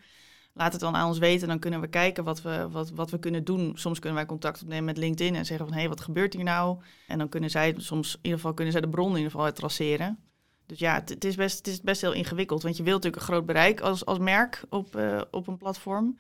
Laat 0.52 0.72
het 0.72 0.80
dan 0.80 0.96
aan 0.96 1.08
ons 1.08 1.18
weten, 1.18 1.48
dan 1.48 1.58
kunnen 1.58 1.80
we 1.80 1.88
kijken 1.88 2.24
wat 2.24 2.42
we, 2.42 2.68
wat, 2.70 2.90
wat 2.90 3.10
we 3.10 3.18
kunnen 3.18 3.44
doen. 3.44 3.72
Soms 3.74 3.98
kunnen 3.98 4.18
wij 4.18 4.26
contact 4.26 4.62
opnemen 4.62 4.84
met 4.84 4.96
LinkedIn 4.96 5.34
en 5.34 5.46
zeggen 5.46 5.66
van 5.66 5.74
hé, 5.74 5.80
hey, 5.80 5.88
wat 5.88 6.00
gebeurt 6.00 6.34
hier 6.34 6.44
nou? 6.44 6.78
En 7.06 7.18
dan 7.18 7.28
kunnen 7.28 7.50
zij 7.50 7.74
soms, 7.76 8.12
in 8.14 8.18
ieder 8.22 8.38
geval 8.38 8.54
kunnen 8.54 8.72
zij 8.72 8.82
de 8.82 8.88
bron 8.88 9.10
in 9.10 9.16
ieder 9.16 9.30
geval 9.30 9.52
traceren. 9.52 10.18
Dus 10.66 10.78
ja, 10.78 10.94
het, 11.04 11.24
is 11.24 11.36
best, 11.36 11.56
het 11.56 11.66
is 11.66 11.80
best 11.80 12.00
heel 12.00 12.12
ingewikkeld, 12.12 12.62
want 12.62 12.76
je 12.76 12.82
wilt 12.82 13.02
natuurlijk 13.02 13.22
een 13.22 13.34
groot 13.34 13.46
bereik 13.46 13.80
als, 13.80 14.04
als 14.04 14.18
merk 14.18 14.64
op, 14.68 14.96
eh, 14.96 15.20
op 15.30 15.46
een 15.46 15.56
platform. 15.56 16.18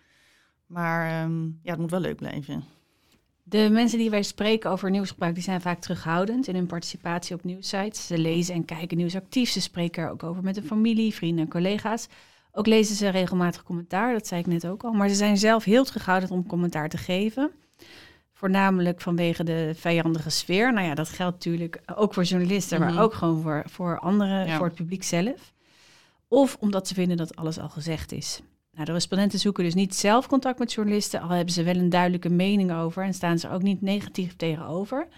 Maar 0.66 1.10
ehm, 1.10 1.44
ja, 1.44 1.70
het 1.70 1.78
moet 1.78 1.90
wel 1.90 2.00
leuk 2.00 2.16
blijven. 2.16 2.64
De 3.48 3.68
mensen 3.70 3.98
die 3.98 4.10
wij 4.10 4.22
spreken 4.22 4.70
over 4.70 4.90
nieuwsgebruik, 4.90 5.34
die 5.34 5.42
zijn 5.42 5.60
vaak 5.60 5.80
terughoudend 5.80 6.48
in 6.48 6.54
hun 6.54 6.66
participatie 6.66 7.34
op 7.34 7.44
nieuwssites. 7.44 8.06
Ze 8.06 8.18
lezen 8.18 8.54
en 8.54 8.64
kijken 8.64 8.96
nieuws 8.96 9.14
actief. 9.16 9.50
Ze 9.50 9.60
spreken 9.60 10.02
er 10.02 10.10
ook 10.10 10.22
over 10.22 10.42
met 10.42 10.56
hun 10.56 10.64
familie, 10.66 11.14
vrienden 11.14 11.44
en 11.44 11.50
collega's. 11.50 12.08
Ook 12.52 12.66
lezen 12.66 12.96
ze 12.96 13.08
regelmatig 13.08 13.62
commentaar, 13.62 14.12
dat 14.12 14.26
zei 14.26 14.40
ik 14.40 14.46
net 14.46 14.66
ook 14.66 14.82
al. 14.84 14.92
Maar 14.92 15.08
ze 15.08 15.14
zijn 15.14 15.36
zelf 15.36 15.64
heel 15.64 15.84
terughoudend 15.84 16.30
om 16.32 16.46
commentaar 16.46 16.88
te 16.88 16.96
geven. 16.96 17.50
Voornamelijk 18.32 19.00
vanwege 19.00 19.44
de 19.44 19.72
vijandige 19.74 20.30
sfeer. 20.30 20.72
Nou 20.72 20.86
ja, 20.86 20.94
dat 20.94 21.08
geldt 21.08 21.34
natuurlijk 21.34 21.80
ook 21.94 22.14
voor 22.14 22.22
journalisten, 22.22 22.80
Mhm. 22.80 22.94
maar 22.94 23.02
ook 23.02 23.14
gewoon 23.14 23.42
voor, 23.42 23.62
voor 23.66 23.98
anderen, 23.98 24.46
Ja. 24.46 24.56
voor 24.56 24.66
het 24.66 24.74
publiek 24.74 25.02
zelf. 25.02 25.52
Of 26.28 26.56
omdat 26.60 26.88
ze 26.88 26.94
vinden 26.94 27.16
dat 27.16 27.36
alles 27.36 27.58
al 27.58 27.68
gezegd 27.68 28.12
is. 28.12 28.40
Nou, 28.78 28.90
de 28.90 28.96
respondenten 28.96 29.38
zoeken 29.38 29.64
dus 29.64 29.74
niet 29.74 29.94
zelf 29.94 30.26
contact 30.26 30.58
met 30.58 30.72
journalisten, 30.72 31.20
al 31.20 31.28
hebben 31.28 31.54
ze 31.54 31.62
wel 31.62 31.76
een 31.76 31.88
duidelijke 31.88 32.28
mening 32.28 32.72
over 32.72 33.02
en 33.02 33.14
staan 33.14 33.38
ze 33.38 33.50
ook 33.50 33.62
niet 33.62 33.80
negatief 33.80 34.36
tegenover. 34.36 35.08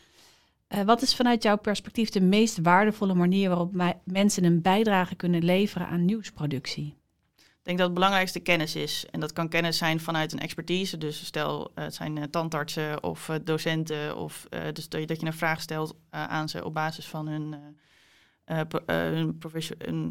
Eh, 0.66 0.82
wat 0.82 1.02
is 1.02 1.14
vanuit 1.14 1.42
jouw 1.42 1.56
perspectief 1.56 2.10
de 2.10 2.20
meest 2.20 2.58
waardevolle 2.62 3.14
manier 3.14 3.48
waarop 3.48 3.96
mensen 4.04 4.44
een 4.44 4.62
bijdrage 4.62 5.14
kunnen 5.14 5.44
leveren 5.44 5.86
aan 5.86 6.04
nieuwsproductie? 6.04 6.96
Ik 7.36 7.44
denk 7.62 7.78
dat 7.78 7.86
het 7.86 7.94
belangrijkste 7.94 8.40
kennis 8.40 8.76
is. 8.76 9.06
En 9.10 9.20
dat 9.20 9.32
kan 9.32 9.48
kennis 9.48 9.78
zijn 9.78 10.00
vanuit 10.00 10.32
een 10.32 10.40
expertise. 10.40 10.98
Dus 10.98 11.24
stel, 11.24 11.70
eh, 11.74 11.84
het 11.84 11.94
zijn 11.94 12.18
eh, 12.18 12.24
tandartsen 12.24 13.02
of 13.02 13.30
docenten. 13.44 14.16
Of 14.16 14.46
dus 14.72 14.88
dat 14.88 15.20
je, 15.20 15.26
een 15.26 15.32
vraag 15.32 15.60
stelt 15.60 15.94
aan 16.10 16.48
ze 16.48 16.64
op 16.64 16.74
basis 16.74 17.06
van 17.06 17.28
hun, 17.28 17.56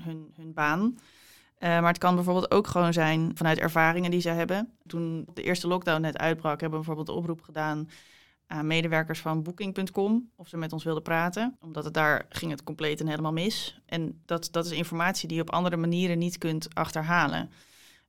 hun, 0.04 0.34
hun 0.36 0.54
baan. 0.54 0.98
Eh, 1.60 1.70
maar 1.70 1.88
het 1.88 1.98
kan 1.98 2.16
bijvoorbeeld 2.16 2.52
ook 2.52 2.68
gewoon 2.68 2.94
zijn 2.94 3.32
vanuit 3.34 3.58
ervaringen 3.58 4.12
die 4.12 4.22
ze 4.22 4.30
hebben. 4.30 4.74
Toen 4.88 5.28
de 5.34 5.44
eerste 5.44 5.68
lockdown 5.68 6.02
net 6.02 6.18
uitbrak, 6.18 6.62
hebben 6.62 6.80
we 6.80 6.86
bijvoorbeeld 6.86 7.18
oproep 7.18 7.42
gedaan 7.42 7.90
aan 8.48 8.68
medewerkers 8.68 9.20
van 9.20 9.44
Booking.com 9.44 10.30
of 10.36 10.48
ze 10.48 10.58
met 10.58 10.74
ons 10.74 10.84
wilden 10.84 11.04
praten. 11.04 11.58
Omdat 11.60 11.84
het 11.84 11.94
daar 11.94 12.26
ging 12.30 12.52
het 12.52 12.64
compleet 12.64 13.00
en 13.00 13.08
helemaal 13.08 13.34
mis. 13.34 13.82
En 13.86 14.22
dat, 14.26 14.48
dat 14.52 14.66
is 14.66 14.72
informatie 14.72 15.28
die 15.28 15.38
je 15.38 15.44
op 15.44 15.52
andere 15.52 15.78
manieren 15.78 16.18
niet 16.18 16.38
kunt 16.38 16.76
achterhalen. 16.76 17.52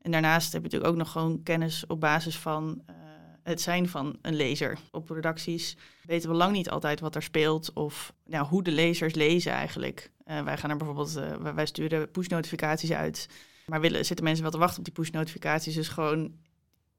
En 0.02 0.10
daarnaast 0.10 0.52
heb 0.52 0.62
je 0.62 0.68
natuurlijk 0.68 0.92
ook 0.92 0.98
nog 0.98 1.10
gewoon 1.10 1.42
kennis 1.42 1.86
op 1.86 2.00
basis 2.00 2.38
van 2.38 2.82
eh, 2.86 2.94
het 3.42 3.60
zijn 3.60 3.88
van 3.88 4.18
een 4.22 4.34
lezer. 4.34 4.78
Op 4.90 5.10
redacties 5.10 5.76
weten 6.02 6.30
we 6.30 6.36
lang 6.36 6.52
niet 6.52 6.70
altijd 6.70 7.00
wat 7.00 7.14
er 7.14 7.22
speelt 7.22 7.72
of 7.72 8.12
nou, 8.24 8.46
hoe 8.46 8.62
de 8.62 8.72
lezers 8.72 9.14
lezen 9.14 9.52
eigenlijk. 9.52 10.10
Eh, 10.30 10.42
wij 10.42 10.56
gaan 10.56 10.70
er 10.70 10.76
bijvoorbeeld, 10.76 11.16
eh, 11.16 11.52
wij- 11.54 11.66
sturen 11.66 12.10
push-notificaties 12.10 12.92
uit. 12.92 13.28
Maar 13.66 13.80
willen, 13.80 14.04
zitten 14.04 14.24
mensen 14.24 14.42
wel 14.42 14.52
te 14.52 14.58
wachten 14.58 14.78
op 14.78 14.84
die 14.84 14.94
push-notificaties? 14.94 15.74
Dus 15.74 15.88
gewoon 15.88 16.32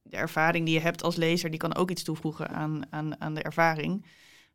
de 0.01 0.17
ervaring 0.17 0.65
die 0.65 0.73
je 0.73 0.79
hebt 0.79 1.03
als 1.03 1.15
lezer, 1.15 1.49
die 1.49 1.59
kan 1.59 1.75
ook 1.75 1.91
iets 1.91 2.03
toevoegen 2.03 2.49
aan, 2.49 2.81
aan, 2.89 3.21
aan 3.21 3.33
de 3.33 3.41
ervaring. 3.41 4.05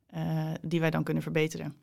eh, 0.06 0.50
die 0.62 0.80
wij 0.80 0.90
dan 0.90 1.02
kunnen 1.04 1.22
verbeteren. 1.22 1.74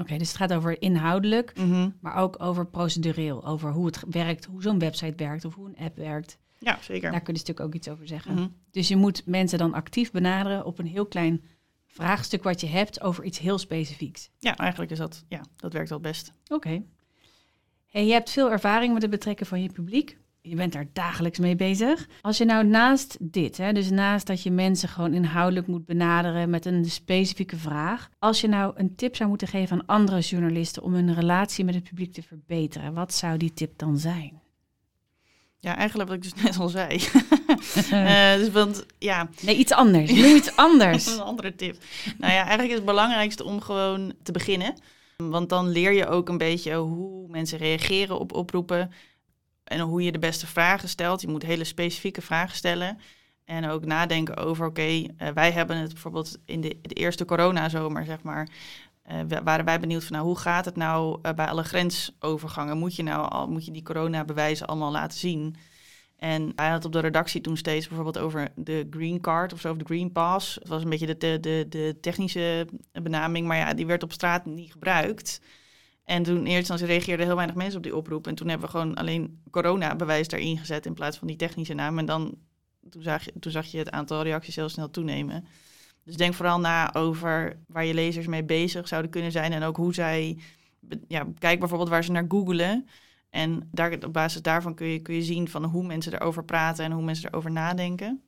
Oké, 0.00 0.16
dus 0.18 0.28
het 0.28 0.36
gaat 0.36 0.52
over 0.52 0.82
inhoudelijk, 0.82 1.52
maar 2.00 2.14
ook 2.16 2.42
over 2.42 2.66
procedureel. 2.66 3.46
Over 3.46 3.70
hoe 3.72 3.86
het 3.86 4.02
werkt, 4.10 4.44
hoe 4.44 4.62
zo'n 4.62 4.78
website 4.78 5.24
werkt 5.24 5.44
of 5.44 5.54
hoe 5.54 5.68
een 5.68 5.84
app 5.84 5.96
werkt. 5.96 6.38
Ja, 6.58 6.78
zeker. 6.80 7.10
Daar 7.10 7.20
kun 7.22 7.34
je 7.34 7.38
natuurlijk 7.40 7.66
ook 7.66 7.74
iets 7.74 7.88
over 7.88 8.06
zeggen. 8.06 8.34
Mhm. 8.34 8.46
Dus 8.70 8.88
je 8.88 8.96
moet 8.96 9.26
mensen 9.26 9.58
dan 9.58 9.74
actief 9.74 10.10
benaderen 10.10 10.64
op 10.64 10.78
een 10.78 10.86
heel 10.86 11.06
klein 11.06 11.42
vraagstuk 11.92 12.42
wat 12.42 12.60
je 12.60 12.66
hebt 12.66 13.00
over 13.00 13.24
iets 13.24 13.38
heel 13.38 13.58
specifieks. 13.58 14.30
Ja, 14.38 14.56
eigenlijk 14.56 14.90
is 14.90 14.98
dat, 14.98 15.24
ja, 15.28 15.40
dat 15.56 15.72
werkt 15.72 15.90
het 15.90 16.02
best. 16.02 16.32
Oké. 16.48 16.82
Hey, 17.86 18.06
je 18.06 18.12
hebt 18.12 18.30
veel 18.30 18.50
ervaring 18.50 18.92
met 18.92 19.02
het 19.02 19.10
betrekken 19.10 19.46
van 19.46 19.62
je 19.62 19.72
publiek. 19.72 20.18
je 20.40 20.56
bent 20.56 20.72
daar 20.72 20.86
dagelijks 20.92 21.38
mee 21.38 21.56
bezig. 21.56 22.08
Als 22.20 22.38
je 22.38 22.44
nou 22.44 22.66
naast 22.66 23.16
dit, 23.20 23.56
hè, 23.56 23.72
dus 23.72 23.90
naast 23.90 24.26
dat 24.26 24.42
je 24.42 24.50
mensen 24.50 24.88
gewoon 24.88 25.14
inhoudelijk 25.14 25.66
moet 25.66 25.86
benaderen 25.86 26.50
met 26.50 26.64
een 26.64 26.84
specifieke 26.84 27.56
vraag, 27.56 28.08
als 28.18 28.40
je 28.40 28.48
nou 28.48 28.72
een 28.76 28.94
tip 28.94 29.16
zou 29.16 29.28
moeten 29.28 29.48
geven 29.48 29.76
aan 29.76 29.86
andere 29.86 30.20
journalisten 30.20 30.82
om 30.82 30.94
hun 30.94 31.14
relatie 31.14 31.64
met 31.64 31.74
het 31.74 31.84
publiek 31.84 32.12
te 32.12 32.22
verbeteren, 32.22 32.94
wat 32.94 33.14
zou 33.14 33.36
die 33.36 33.52
tip 33.52 33.78
dan 33.78 33.98
zijn? 33.98 34.41
Ja, 35.62 35.76
eigenlijk 35.76 36.08
wat 36.08 36.18
ik 36.18 36.22
dus 36.22 36.42
net 36.44 36.58
al 36.58 36.68
zei. 36.68 37.00
uh, 37.92 38.34
dus 38.40 38.50
want, 38.50 38.86
ja. 38.98 39.28
Nee, 39.42 39.56
iets 39.56 39.72
anders. 39.72 40.10
Noem 40.10 40.36
iets 40.36 40.56
anders. 40.56 41.06
een 41.12 41.20
andere 41.20 41.54
tip. 41.54 41.76
Nou 42.18 42.32
ja, 42.32 42.38
eigenlijk 42.38 42.68
is 42.68 42.74
het 42.74 42.84
belangrijkste 42.84 43.44
om 43.44 43.60
gewoon 43.60 44.12
te 44.22 44.32
beginnen. 44.32 44.74
Want 45.16 45.48
dan 45.48 45.68
leer 45.68 45.92
je 45.92 46.06
ook 46.06 46.28
een 46.28 46.38
beetje 46.38 46.74
hoe 46.74 47.28
mensen 47.28 47.58
reageren 47.58 48.18
op 48.18 48.32
oproepen. 48.32 48.92
En 49.64 49.80
hoe 49.80 50.02
je 50.02 50.12
de 50.12 50.18
beste 50.18 50.46
vragen 50.46 50.88
stelt. 50.88 51.20
Je 51.20 51.28
moet 51.28 51.42
hele 51.42 51.64
specifieke 51.64 52.22
vragen 52.22 52.56
stellen. 52.56 52.98
En 53.44 53.68
ook 53.68 53.84
nadenken 53.84 54.36
over, 54.36 54.66
oké, 54.66 54.82
eh, 55.16 55.28
wij 55.34 55.52
hebben 55.52 55.76
het 55.76 55.92
bijvoorbeeld 55.92 56.38
in 56.44 56.60
de, 56.60 56.78
de 56.82 56.94
eerste 56.94 57.24
coronazomer, 57.24 58.04
zeg 58.04 58.22
maar, 58.22 58.48
uh, 59.10 59.38
waren 59.44 59.64
wij 59.64 59.80
benieuwd 59.80 60.04
van, 60.04 60.16
nou, 60.16 60.26
hoe 60.26 60.38
gaat 60.38 60.64
het 60.64 60.76
nou 60.76 61.18
uh, 61.22 61.32
bij 61.32 61.46
alle 61.46 61.62
grensovergangen? 61.62 62.78
Moet 62.78 62.96
je 62.96 63.02
nou 63.02 63.30
al, 63.30 63.48
moet 63.48 63.64
je 63.64 63.72
die 63.72 63.82
coronabewijzen 63.82 64.66
allemaal 64.66 64.92
laten 64.92 65.18
zien? 65.18 65.56
En 66.16 66.52
hij 66.56 66.70
had 66.70 66.84
op 66.84 66.92
de 66.92 67.00
redactie 67.00 67.40
toen 67.40 67.56
steeds 67.56 67.86
bijvoorbeeld 67.86 68.18
over 68.18 68.52
de 68.54 68.86
green 68.90 69.20
card 69.20 69.52
of 69.52 69.60
zo, 69.60 69.70
of 69.70 69.76
de 69.76 69.84
green 69.84 70.12
pass. 70.12 70.54
Het 70.54 70.68
was 70.68 70.82
een 70.82 70.88
beetje 70.88 71.16
de, 71.16 71.40
de, 71.40 71.66
de 71.68 71.98
technische 72.00 72.66
benaming, 72.92 73.46
maar 73.46 73.56
ja, 73.56 73.74
die 73.74 73.86
werd 73.86 74.02
op 74.02 74.12
straat 74.12 74.44
niet 74.46 74.72
gebruikt. 74.72 75.40
En 76.04 76.22
toen 76.22 76.36
eerste 76.36 76.56
instantie 76.56 76.86
reageerden 76.86 77.26
heel 77.26 77.34
weinig 77.34 77.56
mensen 77.56 77.76
op 77.76 77.82
die 77.82 77.96
oproep. 77.96 78.26
En 78.26 78.34
toen 78.34 78.48
hebben 78.48 78.66
we 78.66 78.72
gewoon 78.72 78.94
alleen 78.94 79.42
corona-bewijs 79.50 80.28
daarin 80.28 80.58
gezet 80.58 80.86
in 80.86 80.94
plaats 80.94 81.18
van 81.18 81.26
die 81.26 81.36
technische 81.36 81.74
naam. 81.74 81.98
En 81.98 82.06
dan, 82.06 82.34
toen 82.90 83.02
zag, 83.02 83.24
je, 83.24 83.32
toen 83.40 83.52
zag 83.52 83.66
je 83.66 83.78
het 83.78 83.90
aantal 83.90 84.22
reacties 84.22 84.56
heel 84.56 84.68
snel 84.68 84.90
toenemen. 84.90 85.46
Dus 86.04 86.16
denk 86.16 86.34
vooral 86.34 86.60
na 86.60 86.94
over 86.94 87.58
waar 87.66 87.84
je 87.84 87.94
lezers 87.94 88.26
mee 88.26 88.44
bezig 88.44 88.88
zouden 88.88 89.10
kunnen 89.10 89.32
zijn. 89.32 89.52
En 89.52 89.62
ook 89.62 89.76
hoe 89.76 89.94
zij, 89.94 90.38
ja, 91.08 91.26
kijk 91.38 91.58
bijvoorbeeld 91.58 91.90
waar 91.90 92.04
ze 92.04 92.12
naar 92.12 92.24
googelen. 92.28 92.88
En 93.30 93.68
daar, 93.70 93.92
op 93.92 94.12
basis 94.12 94.42
daarvan 94.42 94.74
kun 94.74 94.86
je, 94.86 94.98
kun 94.98 95.14
je 95.14 95.22
zien 95.22 95.48
van 95.48 95.64
hoe 95.64 95.86
mensen 95.86 96.12
erover 96.12 96.44
praten 96.44 96.84
en 96.84 96.92
hoe 96.92 97.02
mensen 97.02 97.28
erover 97.28 97.50
nadenken. 97.50 98.22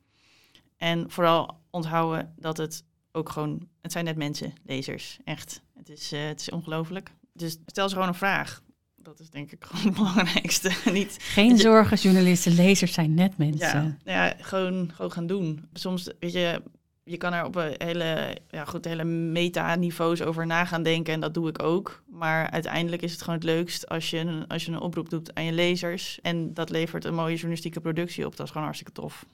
En 0.77 1.11
vooral 1.11 1.61
onthouden 1.69 2.33
dat 2.37 2.57
het 2.57 2.83
ook 3.11 3.29
gewoon, 3.29 3.67
het 3.81 3.91
zijn 3.91 4.05
net 4.05 4.15
mensen, 4.15 4.53
lezers, 4.63 5.19
echt. 5.23 5.61
Het 5.77 5.89
is, 5.89 6.13
uh, 6.13 6.25
het 6.25 6.39
is 6.39 6.49
ongelooflijk. 6.49 7.11
Dus 7.33 7.57
stel 7.65 7.89
ze 7.89 7.93
gewoon 7.93 8.09
een 8.09 8.15
vraag. 8.15 8.63
Dat 8.95 9.19
is 9.19 9.29
denk 9.29 9.51
ik 9.51 9.63
gewoon 9.63 9.85
het 9.85 9.95
belangrijkste. 9.95 10.71
Niet, 10.91 11.17
Geen 11.19 11.57
zorgen, 11.57 11.97
journalisten, 11.97 12.53
lezers 12.53 12.93
zijn 12.93 13.13
net 13.13 13.37
mensen. 13.37 13.99
Ja, 14.03 14.25
ja, 14.25 14.33
gewoon, 14.37 14.91
gewoon 14.93 15.11
gaan 15.11 15.27
doen. 15.27 15.69
Soms, 15.73 16.09
weet 16.19 16.33
je, 16.33 16.61
je 17.07 17.17
kan 17.17 17.33
er 17.33 17.45
op 17.45 17.55
een 17.55 17.75
hele, 17.77 18.37
ja 18.49 18.65
goed, 18.65 18.85
hele 18.85 19.03
meta-niveaus 19.03 20.21
over 20.21 20.45
na 20.45 20.65
gaan 20.65 20.83
denken. 20.83 21.13
En 21.13 21.19
dat 21.19 21.33
doe 21.33 21.49
ik 21.49 21.63
ook. 21.63 22.03
Maar 22.05 22.49
uiteindelijk 22.49 23.01
is 23.01 23.11
het 23.11 23.21
gewoon 23.21 23.35
het 23.35 23.43
leukst 23.43 23.89
als 23.89 24.09
je, 24.09 24.17
een, 24.17 24.47
als 24.47 24.65
je 24.65 24.71
een 24.71 24.79
oproep 24.79 25.09
doet 25.09 25.35
aan 25.35 25.43
je 25.43 25.51
lezers. 25.51 26.19
En 26.21 26.53
dat 26.53 26.69
levert 26.69 27.05
een 27.05 27.13
mooie 27.13 27.33
journalistieke 27.33 27.79
productie 27.79 28.25
op. 28.25 28.35
Dat 28.35 28.45
is 28.45 28.51
gewoon 28.51 28.67
hartstikke 28.67 29.01
tof. 29.01 29.25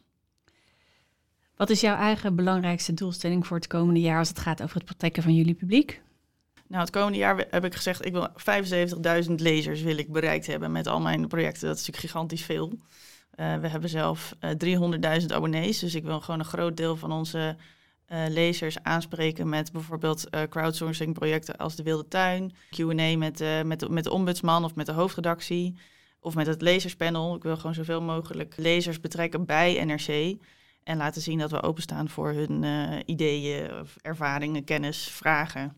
Wat 1.55 1.69
is 1.69 1.81
jouw 1.81 1.95
eigen 1.95 2.36
belangrijkste 2.36 2.93
doelstelling 2.93 3.47
voor 3.47 3.57
het 3.57 3.67
komende 3.67 3.99
jaar 3.99 4.17
als 4.17 4.29
het 4.29 4.39
gaat 4.39 4.62
over 4.63 4.75
het 4.75 4.86
betrekken 4.86 5.23
van 5.23 5.36
jullie 5.36 5.53
publiek? 5.53 6.01
Nou, 6.67 6.84
het 6.84 6.91
komende 6.91 7.17
jaar 7.17 7.45
heb 7.49 7.65
ik 7.65 7.75
gezegd, 7.75 8.05
ik 8.05 8.12
wil 8.12 8.27
75.000 9.27 9.31
lezers 9.36 9.81
wil 9.81 9.97
ik 9.97 10.12
bereikt 10.12 10.47
hebben 10.47 10.71
met 10.71 10.88
al 10.88 11.01
mijn 11.01 11.27
projecten. 11.27 11.67
Dat 11.67 11.77
is 11.77 11.86
natuurlijk 11.86 12.13
gigantisch 12.13 12.43
veel. 12.43 12.79
Uh, 13.41 13.56
we 13.56 13.67
hebben 13.67 13.89
zelf 13.89 14.36
uh, 14.39 15.19
300.000 15.21 15.25
abonnees, 15.27 15.80
dus 15.80 15.95
ik 15.95 16.04
wil 16.04 16.21
gewoon 16.21 16.39
een 16.39 16.45
groot 16.45 16.77
deel 16.77 16.95
van 16.95 17.12
onze 17.12 17.56
uh, 18.12 18.23
lezers 18.27 18.84
aanspreken 18.84 19.49
met 19.49 19.71
bijvoorbeeld 19.71 20.30
crowdsourcing 20.49 21.13
projecten 21.13 21.58
als 21.58 21.75
de 21.75 21.84
Wilde 21.84 22.08
Tuin, 22.08 22.54
Q&A 22.69 23.17
met, 23.17 23.43
met, 23.65 23.89
met 23.89 24.04
de 24.04 24.12
ombudsman 24.12 24.63
of 24.63 24.75
met 24.75 24.86
de 24.86 24.91
hoofdredactie 24.91 25.77
of 26.19 26.36
met 26.36 26.47
het 26.47 26.62
lezerspanel. 26.62 27.36
Ik 27.36 27.43
wil 27.43 27.56
gewoon 27.56 27.73
zoveel 27.73 28.01
mogelijk 28.01 28.54
lezers 28.58 28.99
betrekken 28.99 29.45
bij 29.45 29.86
NRC 29.86 30.38
en 30.84 30.97
laten 30.97 31.21
zien 31.21 31.38
dat 31.38 31.51
we 31.51 31.62
openstaan 31.62 32.10
voor 32.10 32.32
hun 32.32 32.63
ideeën, 33.06 33.88
ervaringen, 34.01 34.63
kennis, 34.63 35.04
vragen. 35.04 35.75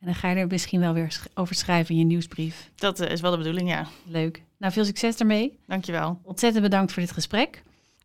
En 0.00 0.06
dan 0.06 0.14
ga 0.14 0.30
je 0.30 0.36
er 0.36 0.46
misschien 0.46 0.80
wel 0.80 0.92
weer 0.92 1.22
over 1.34 1.54
schrijven 1.54 1.94
in 1.94 2.00
je 2.00 2.06
nieuwsbrief. 2.06 2.70
Dat 2.74 3.00
is 3.00 3.20
wel 3.20 3.30
de 3.30 3.36
bedoeling, 3.36 3.68
ja. 3.68 3.86
Leuk. 4.04 4.42
Nou, 4.58 4.72
veel 4.72 4.84
succes 4.84 5.16
daarmee. 5.16 5.58
Dankjewel. 5.66 6.20
Ontzettend 6.22 6.62
bedankt 6.62 6.92
voor 6.92 7.02
dit 7.02 7.12
gesprek. 7.12 7.62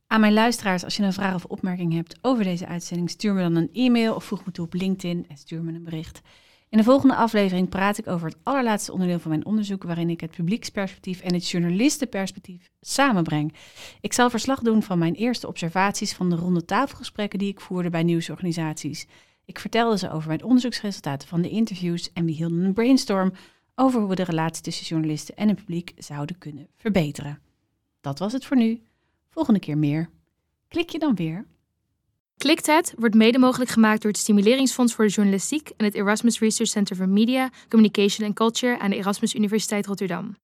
Aan 0.08 0.20
mijn 0.20 0.34
luisteraars, 0.34 0.84
als 0.84 0.98
je 0.98 1.04
een 1.04 1.14
vraag 1.14 1.36
of 1.36 1.46
opmerking 1.46 1.94
hebt 1.94 2.18
over 2.22 2.44
deze 2.44 2.68
uitzending, 2.68 3.10
stuur 3.10 3.34
me 3.34 3.42
dan 3.42 3.56
een 3.56 3.70
e-mail 3.74 4.16
of 4.16 4.24
voeg 4.24 4.46
me 4.46 4.52
toe 4.52 4.66
op 4.66 4.74
LinkedIn 4.74 5.26
en 5.28 5.38
stuur 5.38 5.64
me 5.64 5.74
een 5.74 5.84
bericht. 5.84 6.22
In 6.70 6.78
de 6.78 6.86
volgende 6.86 7.16
aflevering 7.16 7.70
praat 7.70 7.98
ik 7.98 8.08
over 8.08 8.28
het 8.28 8.38
allerlaatste 8.44 8.92
onderdeel 8.92 9.20
van 9.20 9.32
mijn 9.32 9.46
onderzoek, 9.46 9.84
waarin 9.84 10.10
ik 10.10 10.22
het 10.22 10.32
publieksperspectief 10.32 11.22
en 11.22 11.34
het 11.34 11.50
journalistenperspectief 11.50 12.70
samenbreng. 12.82 13.54
Ik 14.02 14.14
zal 14.14 14.30
verslag 14.30 14.60
doen 14.60 14.84
van 14.84 14.98
mijn 14.98 15.14
eerste 15.14 15.48
observaties 15.48 16.14
van 16.14 16.30
de 16.30 16.36
ronde 16.36 16.66
tafelgesprekken 16.66 17.40
die 17.40 17.50
ik 17.50 17.62
voerde 17.62 17.90
bij 17.90 18.04
nieuwsorganisaties. 18.04 19.08
Ik 19.46 19.60
vertelde 19.60 19.98
ze 19.98 20.12
over 20.12 20.28
mijn 20.28 20.44
onderzoeksresultaten 20.44 21.28
van 21.28 21.42
de 21.42 21.50
interviews 21.50 22.12
en 22.14 22.26
we 22.26 22.32
hielden 22.32 22.64
een 22.64 22.74
brainstorm 22.74 23.34
over 23.76 24.00
hoe 24.00 24.10
we 24.10 24.16
de 24.16 24.24
relatie 24.24 24.64
tussen 24.64 24.86
journalisten 24.86 25.36
en 25.36 25.48
het 25.48 25.58
publiek 25.58 25.94
zouden 25.98 26.38
kunnen 26.38 26.68
verbeteren. 26.76 27.40
Dat 28.02 28.20
was 28.20 28.34
het 28.34 28.46
voor 28.46 28.58
nu. 28.58 28.82
Volgende 29.30 29.60
keer 29.60 29.78
meer. 29.78 30.10
Klik 30.68 30.90
je 30.90 31.00
dan 31.00 31.16
weer? 31.16 31.46
Kliktijd 32.38 32.94
wordt 32.98 33.16
mede 33.16 33.40
mogelijk 33.40 33.72
gemaakt 33.72 34.02
door 34.02 34.12
het 34.12 34.20
Stimuleringsfonds 34.20 34.94
voor 34.94 35.06
de 35.06 35.12
Journalistiek 35.12 35.70
en 35.78 35.86
het 35.86 35.94
Erasmus 35.94 36.40
Research 36.40 36.70
Center 36.70 36.96
for 36.96 37.10
Media, 37.10 37.50
Communication 37.70 38.28
and 38.28 38.36
Culture 38.36 38.80
aan 38.80 38.90
de 38.90 38.96
Erasmus 38.96 39.36
Universiteit 39.36 39.86
Rotterdam. 39.86 40.36